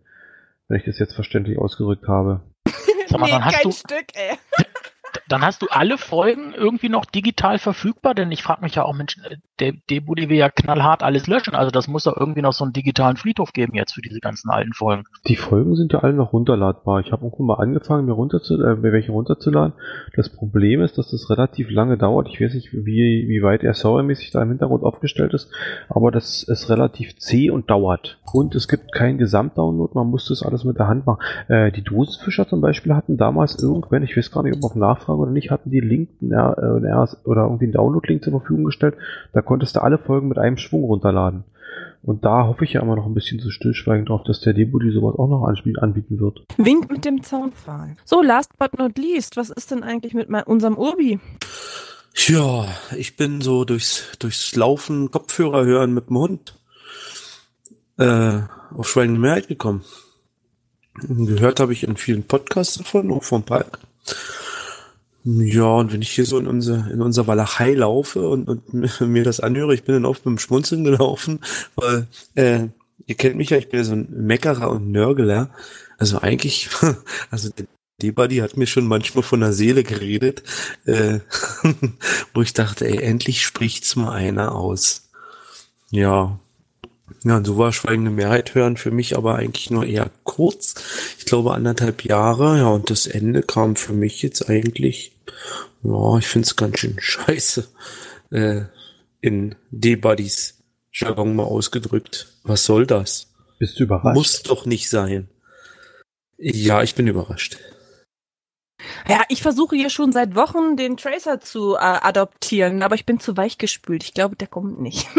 [0.68, 2.42] Wenn ich das jetzt verständlich ausgedrückt habe.
[3.08, 4.38] Sag mal, dann hast kein du, Stück, ey.
[5.28, 8.94] dann hast du alle Folgen irgendwie noch digital verfügbar, denn ich frage mich ja auch,
[8.94, 9.18] Mensch,
[9.64, 12.64] äh, der Debudi will ja knallhart alles löschen, also das muss doch irgendwie noch so
[12.64, 15.04] einen digitalen Friedhof geben jetzt für diese ganzen alten Folgen.
[15.28, 17.00] Die Folgen sind ja alle noch runterladbar.
[17.00, 19.74] Ich habe irgendwo mal angefangen, mir, runterzu äh, mir welche runterzuladen.
[20.16, 22.28] Das Problem ist, dass das relativ lange dauert.
[22.30, 25.52] Ich weiß nicht, wie, wie weit er servermäßig da im Hintergrund aufgestellt ist,
[25.90, 28.20] aber das ist relativ zäh und dauert.
[28.34, 31.20] Und es gibt keinen Gesamtdownload, man muss das alles mit der Hand machen.
[31.48, 35.20] Äh, die Dosenfischer zum Beispiel hatten damals irgendwann, ich weiß gar nicht, ob auf Nachfrage
[35.20, 38.96] oder nicht, hatten die Link äh, oder irgendwie einen Download-Link zur Verfügung gestellt.
[39.34, 41.44] Da konntest du alle Folgen mit einem Schwung runterladen.
[42.02, 44.92] Und da hoffe ich ja immer noch ein bisschen zu stillschweigend drauf, dass der Debudi
[44.92, 46.44] sowas auch noch anspiel- anbieten wird.
[46.58, 47.96] Wink mit dem Zaunpfahl.
[48.04, 51.20] So, last but not least, was ist denn eigentlich mit mein, unserem Urbi?
[52.16, 52.66] Ja,
[52.98, 56.56] ich bin so durchs, durchs Laufen, Kopfhörer hören mit dem Hund
[58.00, 58.40] äh,
[58.76, 59.84] auf Schweigende Mehrheit gekommen.
[60.96, 63.78] Gehört habe ich in vielen Podcasts davon, auch vom Park.
[65.26, 69.24] Ja, und wenn ich hier so in unser, in unser Walachei laufe und, und mir
[69.24, 71.40] das anhöre, ich bin dann oft mit dem Schmunzeln gelaufen,
[71.76, 72.68] weil, äh,
[73.06, 75.50] ihr kennt mich ja, ich bin ja so ein Meckerer und Nörgler.
[75.98, 76.70] Also eigentlich,
[77.32, 77.68] also der
[78.02, 80.44] D-Buddy hat mir schon manchmal von der Seele geredet,
[80.86, 81.20] äh,
[82.34, 85.10] wo ich dachte, ey, endlich spricht's mal einer aus.
[85.90, 86.40] Ja.
[87.24, 90.76] Ja, und so war Schweigende Mehrheit hören für mich aber eigentlich nur eher kurz.
[91.18, 95.14] Ich glaube anderthalb Jahre, ja, und das Ende kam für mich jetzt eigentlich,
[95.84, 97.68] ja, ich find's ganz schön scheiße,
[98.32, 98.62] äh,
[99.22, 100.60] in D-Buddies
[100.92, 102.28] Jargon mal ausgedrückt.
[102.44, 103.34] Was soll das?
[103.58, 104.16] Bist du überrascht?
[104.16, 105.30] Muss doch nicht sein.
[106.38, 107.58] Ja, ich bin überrascht.
[109.08, 113.20] Ja, ich versuche hier schon seit Wochen den Tracer zu äh, adoptieren, aber ich bin
[113.20, 114.04] zu weich gespült.
[114.04, 115.08] Ich glaube, der kommt nicht.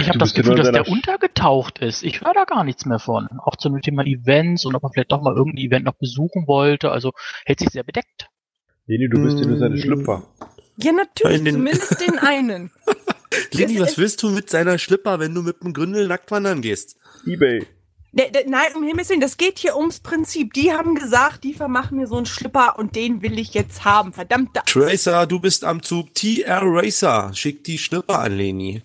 [0.00, 2.02] Ich habe das Gefühl, in dass der untergetaucht ist.
[2.02, 3.28] Ich höre da gar nichts mehr von.
[3.44, 6.90] Auch zum Thema Events und ob man vielleicht doch mal irgendein Event noch besuchen wollte.
[6.90, 7.12] Also
[7.44, 8.28] hält sich sehr bedeckt.
[8.86, 9.80] Leni, du bist ja nur seine Mm.
[9.80, 10.22] Schlüpfer.
[10.78, 12.70] ja, natürlich, den- zumindest den einen.
[13.52, 16.96] Leni, was willst du mit seiner Schlipper, wenn du mit dem Gründel nackt wandern gehst?
[17.26, 17.66] Ebay.
[18.12, 20.52] Der, der, nein, um Himmels Willen, das geht hier ums Prinzip.
[20.54, 24.12] Die haben gesagt, die vermachen mir so einen Schlipper und den will ich jetzt haben.
[24.12, 24.50] Verdammt.
[24.66, 26.12] Tracer, du bist am Zug.
[26.16, 28.82] TR Racer, schick die Schlipper an Leni.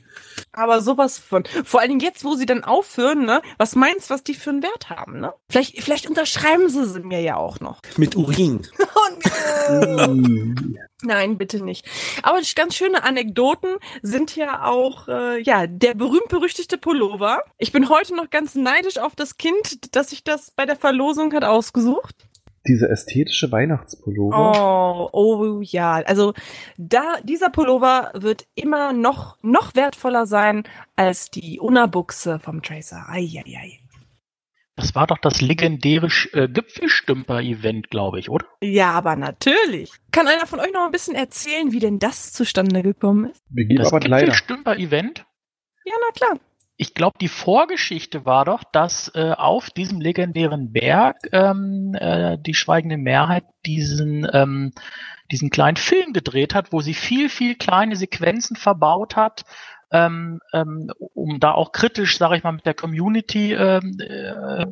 [0.56, 1.44] Aber sowas von.
[1.64, 3.42] Vor allen Dingen jetzt, wo sie dann aufhören, ne?
[3.58, 5.34] Was meinst du, was die für einen Wert haben, ne?
[5.50, 7.82] Vielleicht, vielleicht unterschreiben sie sie mir ja auch noch.
[7.98, 8.66] Mit Urin.
[8.80, 10.08] Oh.
[11.04, 11.86] Nein, bitte nicht.
[12.24, 17.44] Aber ganz schöne Anekdoten sind ja auch, äh, ja, der berühmt-berüchtigte Pullover.
[17.58, 21.34] Ich bin heute noch ganz neidisch auf das Kind, das sich das bei der Verlosung
[21.34, 22.16] hat ausgesucht.
[22.68, 24.54] Dieser ästhetische Weihnachtspullover.
[24.56, 26.02] Oh, oh ja.
[26.06, 26.34] Also
[26.78, 30.64] da dieser Pullover wird immer noch noch wertvoller sein
[30.96, 33.06] als die Una-Buchse vom Tracer.
[33.10, 33.80] Eieiei.
[34.76, 38.46] Das war doch das legendäre äh, Gipfelstümper-Event, glaube ich, oder?
[38.62, 39.92] Ja, aber natürlich.
[40.12, 43.42] Kann einer von euch noch ein bisschen erzählen, wie denn das zustande gekommen ist?
[43.50, 44.26] Wir geben Das aber leider.
[44.26, 45.26] Gipfelstümper-Event?
[45.86, 46.40] Ja, na klar.
[46.78, 52.54] Ich glaube, die Vorgeschichte war doch, dass äh, auf diesem legendären Berg ähm, äh, die
[52.54, 54.74] schweigende Mehrheit diesen, ähm,
[55.32, 59.46] diesen kleinen Film gedreht hat, wo sie viel, viel kleine Sequenzen verbaut hat,
[59.92, 64.66] ähm, ähm, um da auch kritisch, sage ich mal, mit der Community ähm, äh,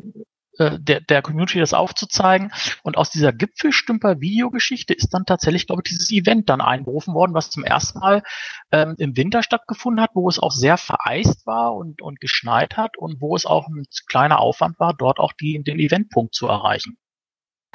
[0.58, 2.51] äh, der, der Community das aufzuzeigen.
[2.84, 7.49] Und aus dieser Gipfelstümper-Videogeschichte ist dann tatsächlich, glaube ich, dieses Event dann einberufen worden, was
[7.49, 8.24] zum ersten Mal
[8.72, 12.97] ähm, im Winter stattgefunden hat, wo es auch sehr vereist war und, und geschneit hat
[12.97, 16.97] und wo es auch ein kleiner Aufwand war, dort auch die, den Eventpunkt zu erreichen.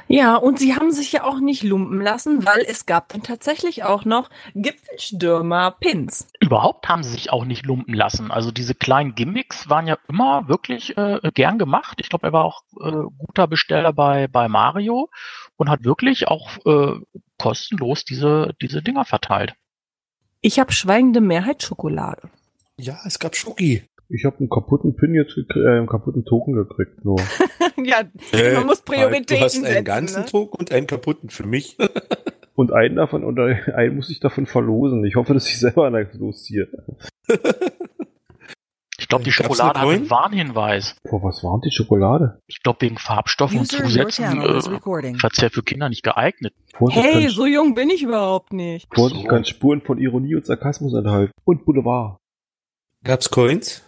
[0.06, 3.84] Ja, und sie haben sich ja auch nicht lumpen lassen, weil es gab dann tatsächlich
[3.84, 6.28] auch noch Gipfelstürmer-Pins.
[6.40, 8.30] Überhaupt haben sie sich auch nicht lumpen lassen.
[8.30, 11.98] Also diese kleinen Gimmicks waren ja immer wirklich äh, gern gemacht.
[12.00, 15.10] Ich glaube, er war auch äh, guter Besteller bei, bei Mario
[15.56, 17.00] und hat wirklich auch äh,
[17.38, 19.54] kostenlos diese, diese Dinger verteilt.
[20.40, 22.30] Ich habe schweigende Mehrheit Schokolade.
[22.76, 23.84] Ja, es gab Schoki.
[24.10, 27.18] Ich habe einen kaputten Pin jetzt gekriegt, äh, einen kaputten Token gekriegt, nur.
[27.84, 28.02] ja,
[28.32, 29.84] Äh, man muss Prioritäten Du hast einen setzen.
[29.84, 30.26] ganzen ne?
[30.26, 31.76] Token und einen kaputten für mich.
[32.54, 33.44] Und einen davon, oder
[33.76, 35.04] einen muss ich davon verlosen.
[35.04, 36.66] Ich hoffe, dass ich selber einen losziehe.
[38.98, 40.10] Ich glaube, die Gab's Schokolade hat einen?
[40.10, 40.96] Warnhinweis.
[41.08, 42.40] Boah, was war denn die Schokolade?
[42.48, 46.52] Ich glaube, wegen Farbstoffen und User Zusätzen äh, verzerrt für Kinder nicht geeignet.
[46.76, 48.88] Vorsicht, Hey, so jung bin ich überhaupt nicht.
[48.92, 49.28] Vorsicht so.
[49.28, 51.30] kann Spuren von Ironie und Sarkasmus enthalten.
[51.44, 52.18] Und Boulevard.
[53.04, 53.84] Gab's Coins?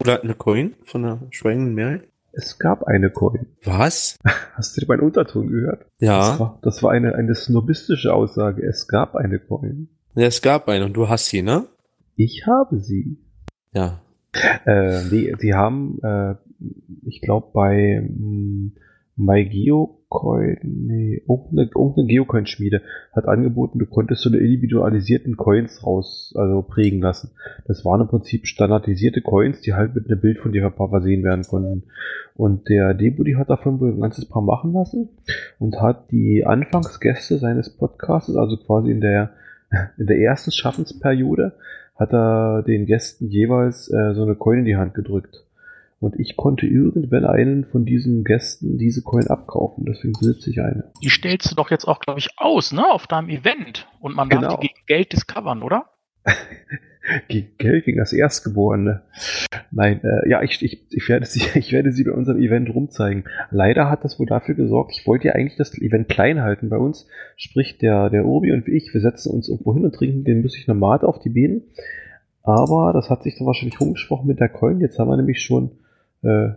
[0.00, 2.08] Oder eine Coin von der schweigenden Mehrheit?
[2.32, 3.46] Es gab eine Coin.
[3.64, 4.18] Was?
[4.54, 5.86] Hast du meinen Unterton gehört?
[5.98, 6.38] Das Ja.
[6.38, 8.62] war, das war eine, eine snobistische Aussage.
[8.62, 9.88] Es gab eine Coin.
[10.14, 11.64] ja, es gab eine und du hast sie, ne?
[12.16, 13.18] Ich habe sie.
[13.72, 14.00] Ja.
[14.66, 16.34] Äh, nee, sie haben, äh,
[17.06, 18.72] ich glaube, bei mm,
[20.10, 22.82] MyGeocoin, nee, irgendeine, irgendeine Geocoin-Schmiede
[23.12, 27.30] hat angeboten, du konntest so eine individualisierten Coins raus, also prägen lassen.
[27.66, 31.44] Das waren im Prinzip standardisierte Coins, die halt mit einem Bild von dir versehen werden
[31.44, 31.84] konnten.
[32.34, 35.08] Und der Debudi hat davon wohl ein ganzes Paar machen lassen
[35.58, 39.30] und hat die Anfangsgäste seines Podcasts, also quasi in der,
[39.98, 41.54] in der ersten Schaffensperiode,
[41.96, 45.45] hat er den Gästen jeweils äh, so eine Coin in die Hand gedrückt.
[45.98, 49.84] Und ich konnte irgendwann einen von diesen Gästen diese Coin abkaufen.
[49.86, 50.92] Deswegen besitze ich eine.
[51.02, 52.84] Die stellst du doch jetzt auch, glaube ich, aus, ne?
[52.92, 53.88] Auf deinem Event.
[54.00, 54.56] Und man darf Genau.
[54.58, 55.86] die gegen Geld discovern, oder?
[57.28, 59.02] Gegen Geld gegen das Erstgeborene.
[59.70, 63.24] Nein, äh, ja, ich, ich, ich, werde sie, ich werde sie bei unserem Event rumzeigen.
[63.50, 66.78] Leider hat das wohl dafür gesorgt, ich wollte ja eigentlich das Event klein halten bei
[66.78, 67.06] uns.
[67.36, 70.66] Sprich, der, der Obi und ich, wir setzen uns irgendwo hin und trinken den müßig
[70.66, 71.62] normal auf die Bienen.
[72.42, 74.80] Aber das hat sich dann wahrscheinlich rumgesprochen mit der Coin.
[74.80, 75.78] Jetzt haben wir nämlich schon
[76.22, 76.48] äh,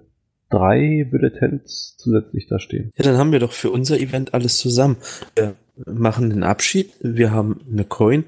[0.50, 2.92] drei Bulletins zusätzlich da stehen.
[2.98, 4.98] Ja, dann haben wir doch für unser Event alles zusammen.
[5.36, 5.56] Wir
[5.86, 8.26] machen den Abschied, wir haben eine Coin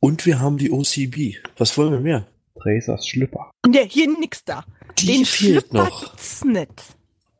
[0.00, 1.36] und wir haben die OCB.
[1.58, 2.26] Was wollen wir mehr?
[2.60, 3.50] Tracers Schlüpper.
[3.70, 4.64] Ja, hier nix da.
[4.98, 6.00] Die Den fehlt Schlüpper noch.
[6.10, 6.82] gibt's nicht.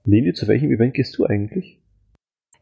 [0.05, 1.79] Leni, zu welchem Event gehst du eigentlich?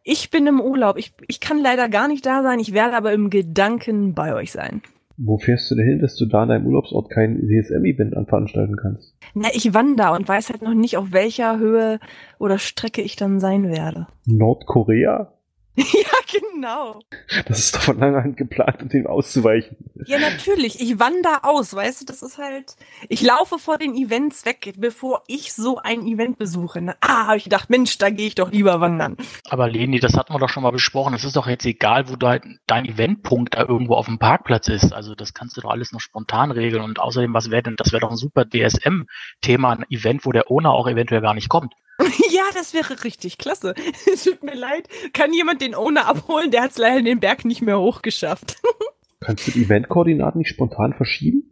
[0.02, 0.96] Ich bin im Urlaub.
[0.96, 2.58] Ich, ich kann leider gar nicht da sein.
[2.60, 4.82] Ich werde aber im Gedanken bei euch sein.
[5.20, 9.16] Wo fährst du denn hin, dass du da an deinem Urlaubsort kein CSM-Event veranstalten kannst?
[9.34, 11.98] Na, ich wandere und weiß halt noch nicht, auf welcher Höhe
[12.38, 14.06] oder Strecke ich dann sein werde.
[14.26, 15.32] Nordkorea?
[15.76, 15.84] ja,
[16.32, 16.47] genau.
[17.46, 19.76] Das ist doch von langer Hand geplant, um dem auszuweichen.
[20.06, 20.80] Ja, natürlich.
[20.80, 22.76] Ich wandere aus, weißt du, das ist halt.
[23.08, 26.80] Ich laufe vor den Events weg, bevor ich so ein Event besuche.
[26.80, 29.16] Na, ah, habe ich gedacht, Mensch, da gehe ich doch lieber wandern.
[29.48, 31.14] Aber Leni, das hatten wir doch schon mal besprochen.
[31.14, 34.92] Es ist doch jetzt egal, wo dein, dein Eventpunkt da irgendwo auf dem Parkplatz ist.
[34.92, 36.82] Also das kannst du doch alles noch spontan regeln.
[36.82, 40.50] Und außerdem, was wäre denn, das wäre doch ein super DSM-Thema, ein Event, wo der
[40.50, 41.74] Owner auch eventuell gar nicht kommt.
[42.30, 43.74] ja, das wäre richtig klasse.
[44.12, 44.88] Es tut mir leid.
[45.12, 46.47] Kann jemand den Owner abholen?
[46.50, 48.56] Der hat es leider den Berg nicht mehr hochgeschafft.
[49.20, 51.44] Kannst du die Eventkoordinaten nicht spontan verschieben?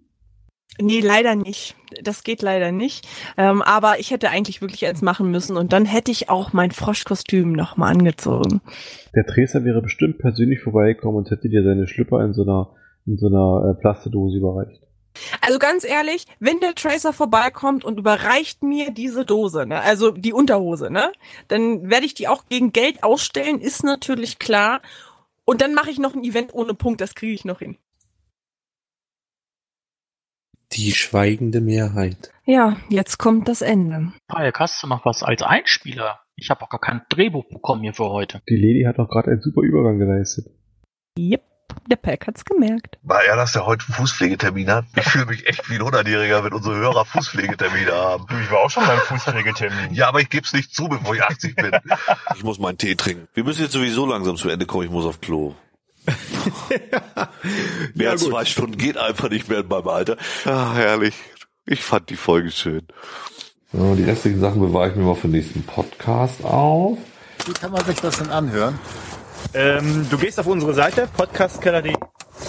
[0.80, 1.74] Nee, leider nicht.
[2.03, 3.09] Das geht leider nicht.
[3.38, 6.70] Ähm, aber ich hätte eigentlich wirklich eins machen müssen und dann hätte ich auch mein
[6.70, 8.61] Froschkostüm nochmal angezogen.
[9.14, 12.74] Der Tracer wäre bestimmt persönlich vorbeigekommen und hätte dir seine Schlüpper in so einer,
[13.07, 14.86] in so einer äh, Plastedose überreicht.
[15.41, 20.33] Also ganz ehrlich, wenn der Tracer vorbeikommt und überreicht mir diese Dose, ne, also die
[20.33, 21.12] Unterhose, ne,
[21.49, 24.81] dann werde ich die auch gegen Geld ausstellen, ist natürlich klar.
[25.45, 27.77] Und dann mache ich noch ein Event ohne Punkt, das kriege ich noch hin.
[30.73, 32.33] Die schweigende Mehrheit.
[32.45, 34.12] Ja, jetzt kommt das Ende.
[34.27, 36.21] Palk, hast du noch was als Einspieler?
[36.35, 38.43] Ich habe auch gar kein Drehbuch bekommen hier für heute.
[38.49, 40.47] Die Lady hat doch gerade einen super Übergang geleistet.
[41.19, 41.43] Yep.
[41.89, 42.99] Der Pack hat's gemerkt.
[43.03, 44.84] War er das, der heute einen Fußpflegetermin hat?
[44.97, 48.26] Ich fühle mich echt wie ein 100-Jähriger, wenn unsere Hörer Fußpflegetermine haben.
[48.28, 49.95] Du, ich war auch schon beim Fußpflegetermin.
[49.95, 51.72] Ja, aber ich geb's nicht zu, bevor ich 80 bin.
[52.34, 53.28] Ich muss meinen Tee trinken.
[53.34, 54.84] Wir müssen jetzt sowieso langsam zu Ende kommen.
[54.84, 55.55] Ich muss auf Klo.
[57.95, 60.16] Mehr als zwei Stunden geht einfach nicht mehr in meinem Alter.
[60.45, 61.14] Ah, herrlich.
[61.64, 62.87] Ich fand die Folge schön.
[63.72, 66.99] So, die restlichen Sachen bewahre ich mir mal für den nächsten Podcast auf.
[67.45, 68.78] Wie kann man sich das denn anhören?
[69.59, 71.95] Ähm, du gehst auf unsere Seite, podcastkeller.de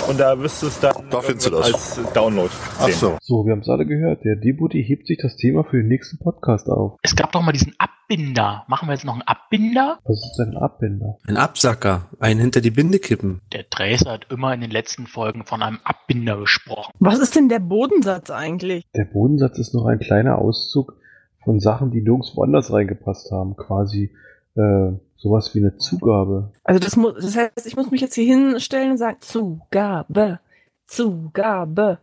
[0.10, 1.97] und da wirst du es dann Da findest du das.
[1.97, 2.49] als Download
[2.80, 2.95] Ach sehen.
[2.95, 3.18] so.
[3.22, 4.26] So, wir haben es alle gehört.
[4.26, 6.97] Der Debuti hebt sich das Thema für den nächsten Podcast auf.
[7.03, 8.66] Es gab doch mal diesen Abbinder.
[8.68, 9.99] Machen wir jetzt noch einen Abbinder?
[10.03, 11.18] Was ist denn ein Abbinder?
[11.28, 13.39] Ein Absacker, einen hinter die Binde kippen.
[13.53, 16.91] Der Tracer hat immer in den letzten Folgen von einem Abbinder gesprochen.
[16.99, 18.84] Was ist denn der Bodensatz eigentlich?
[18.95, 20.97] Der Bodensatz ist noch ein kleiner Auszug
[21.45, 23.55] von Sachen, die nirgendwo anders reingepasst haben.
[23.55, 24.12] Quasi
[24.55, 26.51] äh, sowas wie eine Zugabe.
[26.63, 30.39] Also das muss, das heißt, ich muss mich jetzt hier hinstellen und sagen, Zugabe,
[30.86, 31.99] Zugabe.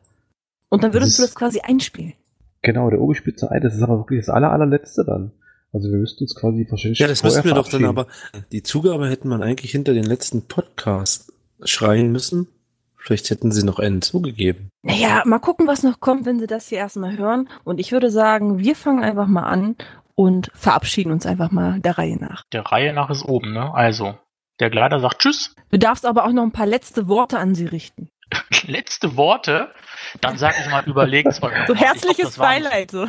[0.68, 2.14] Und dann würdest Das du das quasi einspielen.
[2.62, 5.32] Genau, der Oberspitze Ei, das ist aber wirklich das aller, allerletzte dann.
[5.72, 8.06] Also wir müssten uns quasi wahrscheinlich Ja, das müssten wir doch dann aber.
[8.52, 11.32] Die Zugabe hätten man eigentlich hinter den letzten Podcast
[11.64, 12.48] schreien müssen.
[12.96, 14.70] Vielleicht hätten sie noch einen zugegeben.
[14.82, 17.48] Naja, mal gucken, was noch kommt, wenn sie das hier erstmal hören.
[17.64, 19.76] Und ich würde sagen, wir fangen einfach mal an
[20.14, 22.44] und verabschieden uns einfach mal der Reihe nach.
[22.52, 23.72] Der Reihe nach ist oben, ne?
[23.74, 24.18] Also,
[24.60, 25.54] der Gleiter sagt Tschüss.
[25.70, 28.08] Du darfst aber auch noch ein paar letzte Worte an sie richten.
[28.66, 29.72] Letzte Worte.
[30.20, 32.90] Dann sag ich mal, überlegt So herzliches Beileid.
[32.90, 33.08] So.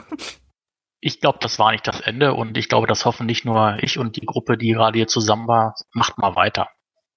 [0.99, 3.97] Ich glaube, das war nicht das Ende und ich glaube, das hoffen nicht nur ich
[3.97, 5.75] und die Gruppe, die gerade hier zusammen war.
[5.93, 6.69] Macht mal weiter.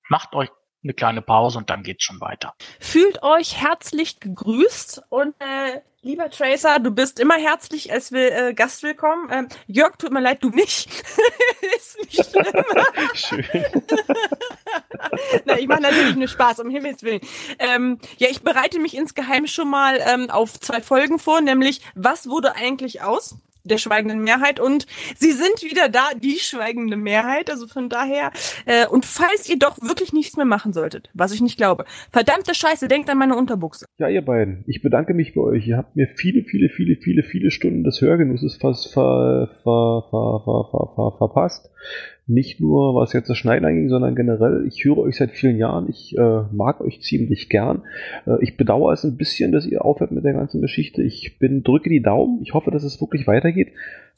[0.08, 0.50] Macht euch
[0.82, 2.54] eine kleine Pause und dann geht's schon weiter.
[2.80, 8.54] Fühlt euch herzlich gegrüßt und äh, lieber Tracer, du bist immer herzlich als will, äh,
[8.54, 9.28] Gast willkommen.
[9.30, 10.88] Ähm, Jörg, tut mir leid, du nicht.
[11.76, 12.64] Ist nicht schlimm.
[13.14, 13.44] Schön.
[15.44, 17.20] Na, ich mache natürlich nur Spaß, um Himmels Willen.
[17.58, 22.28] Ähm, ja, ich bereite mich insgeheim schon mal ähm, auf zwei Folgen vor, nämlich was
[22.28, 23.36] wurde eigentlich aus?
[23.70, 28.32] Der schweigenden Mehrheit und sie sind wieder da, die schweigende Mehrheit, also von daher
[28.66, 32.54] äh, und falls ihr doch wirklich nichts mehr machen solltet, was ich nicht glaube, verdammte
[32.54, 33.86] Scheiße, denkt an meine Unterbuchse.
[33.98, 35.66] Ja, ihr beiden, ich bedanke mich bei euch.
[35.66, 40.42] Ihr habt mir viele, viele, viele, viele, viele Stunden des Hörgenusses fast ver, ver, ver,
[40.44, 41.70] ver, ver, ver, verpasst.
[42.30, 45.88] Nicht nur was jetzt das Schneiden anging, sondern generell, ich höre euch seit vielen Jahren,
[45.88, 47.84] ich äh, mag euch ziemlich gern.
[48.26, 51.02] Äh, ich bedauere es ein bisschen, dass ihr aufhört mit der ganzen Geschichte.
[51.02, 53.68] Ich bin, drücke die Daumen, ich hoffe, dass es wirklich weitergeht.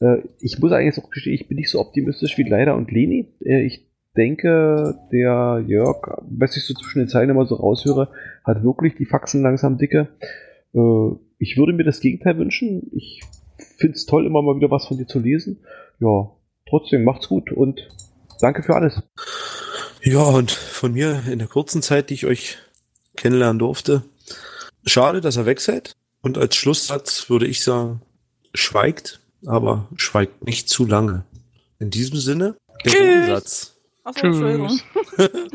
[0.01, 3.29] Äh, ich muss eigentlich auch gestehen, ich bin nicht so optimistisch wie Leider und Leni.
[3.45, 8.09] Äh, ich denke, der Jörg, was ich so zwischen den Zeilen immer so raushöre,
[8.45, 10.09] hat wirklich die Faxen langsam dicke.
[10.75, 12.91] Äh, ich würde mir das Gegenteil wünschen.
[12.93, 13.23] Ich
[13.79, 15.61] finde es toll, immer mal wieder was von dir zu lesen.
[16.01, 16.31] Ja,
[16.69, 17.89] trotzdem macht's gut und
[18.41, 19.03] danke für alles.
[20.03, 22.59] Ja, und von mir in der kurzen Zeit, die ich euch
[23.17, 24.03] kennenlernen durfte,
[24.87, 25.97] schade, dass ihr weg seid.
[26.23, 28.03] Und als Schlusssatz würde ich sagen,
[28.55, 31.25] schweigt, aber schweigt nicht zu lange.
[31.79, 33.01] In diesem Sinne, der Tschüss.
[33.01, 33.77] Bodensatz.
[34.05, 34.37] Achso, Tschüss.
[34.37, 34.81] Entschuldigung.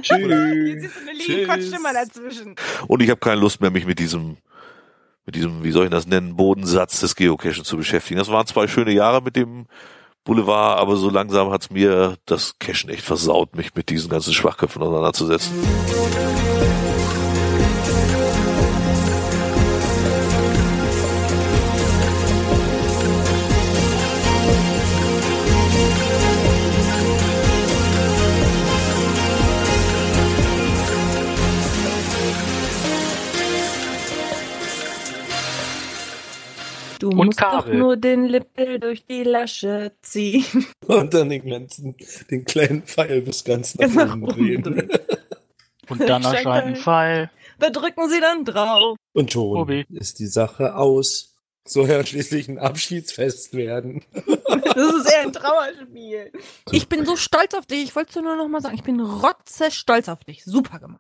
[0.02, 0.18] Tschüss.
[0.68, 1.74] Jetzt ist eine Tschüss.
[1.74, 2.56] immer dazwischen.
[2.88, 4.38] Und ich habe keine Lust mehr, mich mit diesem,
[5.26, 8.20] mit diesem, wie soll ich das nennen, Bodensatz des Geocachen zu beschäftigen.
[8.20, 9.68] Das waren zwei schöne Jahre mit dem
[10.26, 14.82] Boulevard, aber so langsam hat's mir das Cachen echt versaut, mich mit diesen ganzen Schwachköpfen
[14.82, 15.54] auseinanderzusetzen.
[37.00, 37.78] Du Und musst doch Kabel.
[37.78, 40.46] nur den Lippel durch die Lasche ziehen.
[40.88, 41.96] Und dann den, ganzen,
[42.30, 44.90] den kleinen Pfeil bis ganz nach Nach oben oben drehen.
[45.90, 47.30] Und dann erscheint ein Pfeil.
[47.60, 48.98] Da drücken sie dann drauf.
[49.14, 49.86] Und schon Obi.
[49.94, 51.36] ist die Sache aus.
[51.68, 54.04] Soll ja schließlich ein Abschiedsfest werden.
[54.14, 56.32] Das ist eher ein Trauerspiel.
[56.72, 57.84] Ich bin so stolz auf dich.
[57.84, 60.44] Ich wollte nur noch mal sagen, ich bin rotze stolz auf dich.
[60.44, 60.94] Super gemacht.